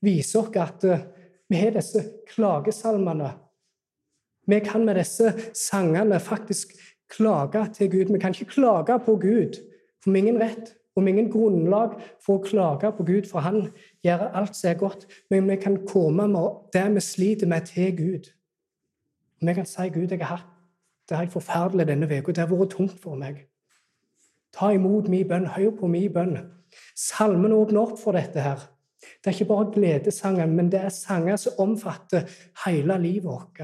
viser 0.00 0.40
oss 0.40 0.56
at 0.56 0.86
uh, 0.88 1.02
vi 1.52 1.60
har 1.60 1.74
disse 1.76 2.00
klagesalmene. 2.32 3.28
Vi 4.48 4.62
kan 4.64 4.88
med 4.88 4.96
disse 4.96 5.34
sangene 5.52 6.16
faktisk 6.16 6.72
klage 7.10 7.64
til 7.74 7.90
Gud. 7.90 8.12
Vi 8.12 8.18
kan 8.22 8.34
ikke 8.34 8.54
klage 8.56 8.98
på 9.04 9.16
Gud, 9.16 9.58
for 10.02 10.10
vi 10.10 10.20
har 10.20 10.26
ingen 10.26 10.42
rett 10.42 10.76
og 10.96 11.04
vi 11.06 11.12
ingen 11.14 11.30
grunnlag 11.30 11.94
for 12.20 12.38
å 12.38 12.44
klage 12.44 12.90
på 12.96 13.06
Gud, 13.06 13.28
for 13.30 13.44
han 13.44 13.68
gjør 14.04 14.26
alt 14.36 14.56
som 14.58 14.70
er 14.72 14.80
godt. 14.80 15.06
Men 15.30 15.48
vi 15.48 15.56
kan 15.62 15.78
komme 15.88 16.26
med 16.28 16.72
det 16.74 16.86
vi 16.96 17.04
sliter 17.04 17.50
med, 17.50 17.68
til 17.70 17.94
Gud. 17.96 18.30
Og 19.40 19.48
vi 19.48 19.54
kan 19.56 19.68
si 19.68 19.86
Gud, 19.94 20.10
jeg 20.10 20.20
har 20.20 20.40
hatt 20.40 20.48
det 21.08 21.18
helt 21.18 21.34
forferdelig 21.34 21.86
denne 21.88 22.06
uka. 22.10 22.32
Det 22.32 22.42
har 22.42 22.50
vært 22.50 22.74
tungt 22.76 22.98
for 23.02 23.18
meg. 23.18 23.46
Ta 24.54 24.72
imot 24.74 25.08
min 25.10 25.26
bønn. 25.28 25.48
Hør 25.54 25.72
på 25.78 25.88
min 25.90 26.12
bønn. 26.12 26.36
Salmen 26.98 27.54
åpner 27.54 27.82
opp 27.82 27.98
for 27.98 28.18
dette 28.18 28.42
her. 28.42 28.66
Det 29.00 29.30
er 29.30 29.36
ikke 29.38 29.48
bare 29.48 29.70
gledesanger, 29.74 30.46
men 30.46 30.68
det 30.70 30.82
er 30.84 30.92
sanger 30.92 31.38
som 31.40 31.62
omfatter 31.64 32.28
hele 32.66 32.98
livet 33.00 33.30
vårt. 33.30 33.62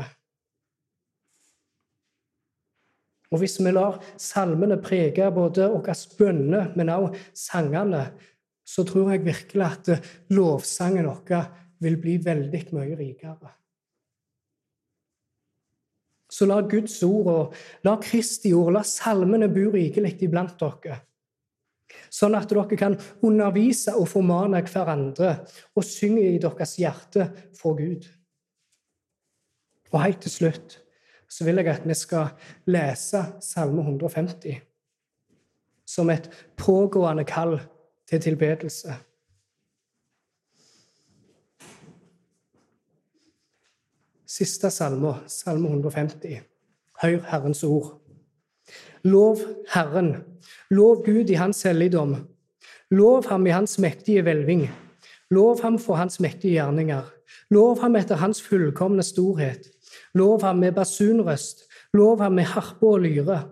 Og 3.36 3.42
hvis 3.42 3.58
vi 3.60 3.68
lar 3.68 3.98
salmene 4.16 4.78
prege 4.80 5.26
både 5.28 5.66
våre 5.68 5.94
bønner, 6.16 6.70
men 6.72 6.88
også 6.88 7.18
sangene, 7.36 8.06
så 8.64 8.80
tror 8.88 9.10
jeg 9.12 9.26
virkelig 9.26 9.66
at 9.66 9.90
lovsangen 10.32 11.04
vår 11.04 11.50
vil 11.84 11.98
bli 12.00 12.14
veldig 12.24 12.62
mye 12.72 12.96
rikere. 12.96 13.50
Så 16.32 16.48
la 16.48 16.62
Guds 16.64 16.96
ord 17.04 17.28
og 17.28 17.58
la 17.84 17.98
Kristi 18.00 18.54
ord, 18.56 18.72
la 18.72 18.82
salmene 18.88 19.50
bo 19.52 19.68
rikelig 19.76 20.14
iblant 20.24 20.56
dere. 20.56 21.02
Sånn 22.08 22.38
at 22.40 22.48
dere 22.48 22.80
kan 22.80 22.96
undervise 23.20 23.92
og 24.00 24.08
formane 24.08 24.64
hverandre 24.64 25.34
og 25.76 25.84
synge 25.84 26.24
i 26.32 26.40
deres 26.40 26.78
hjerte 26.80 27.28
for 27.60 27.76
Gud. 27.76 28.08
Og 29.92 30.00
helt 30.00 30.24
til 30.24 30.36
slutt 30.38 30.80
så 31.36 31.44
vil 31.44 31.60
jeg 31.60 31.68
at 31.74 31.84
vi 31.88 31.94
skal 31.94 32.32
lese 32.72 33.20
Salme 33.44 33.84
150 33.84 34.62
som 35.86 36.10
et 36.10 36.30
pågående 36.56 37.24
kall 37.24 37.60
til 38.10 38.20
tilbedelse. 38.20 38.94
Siste 44.26 44.70
salme, 44.70 45.14
salme 45.26 45.68
150. 45.68 46.40
Hør 47.02 47.20
Herrens 47.30 47.62
ord. 47.64 48.00
Lov 49.02 49.38
Herren. 49.74 50.16
Lov 50.70 51.04
Gud 51.04 51.30
i 51.30 51.38
Hans 51.38 51.62
helligdom. 51.62 52.16
Lov 52.90 53.28
ham 53.28 53.46
i 53.46 53.50
Hans 53.50 53.78
mektige 53.78 54.22
hvelving. 54.22 54.66
Lov 55.30 55.62
ham 55.62 55.78
for 55.78 55.94
Hans 55.94 56.20
mektige 56.20 56.52
gjerninger. 56.52 57.02
Lov 57.50 57.80
ham 57.80 57.96
etter 57.96 58.16
Hans 58.16 58.42
fullkomne 58.42 59.02
storhet. 59.02 59.70
Lov 60.16 60.42
ham 60.42 60.62
med 60.64 60.72
basunrøst. 60.72 61.66
Lov 61.92 62.20
ham 62.20 62.32
med 62.38 62.48
harpe 62.48 62.86
og 62.86 63.04
lyre. 63.04 63.42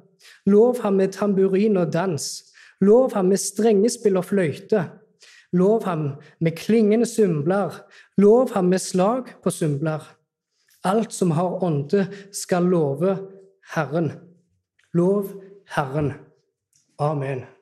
Lov 0.46 0.80
ham 0.82 0.96
med 1.00 1.12
tamburin 1.12 1.76
og 1.76 1.92
dans. 1.92 2.44
Lov 2.80 3.12
ham 3.14 3.30
med 3.32 3.36
strengespill 3.36 4.16
og 4.16 4.24
fløyte. 4.24 4.84
Lov 5.52 5.84
ham 5.84 6.08
med 6.40 6.56
klingende 6.56 7.06
symbler. 7.06 7.84
Lov 8.16 8.52
ham 8.54 8.64
med 8.64 8.78
slag 8.78 9.24
på 9.42 9.50
symbler. 9.50 10.02
Alt 10.84 11.12
som 11.12 11.30
har 11.30 11.62
ånde, 11.64 12.06
skal 12.32 12.62
love 12.62 13.16
Herren. 13.74 14.12
Lov 14.92 15.30
Herren. 15.76 16.12
Amen. 16.98 17.53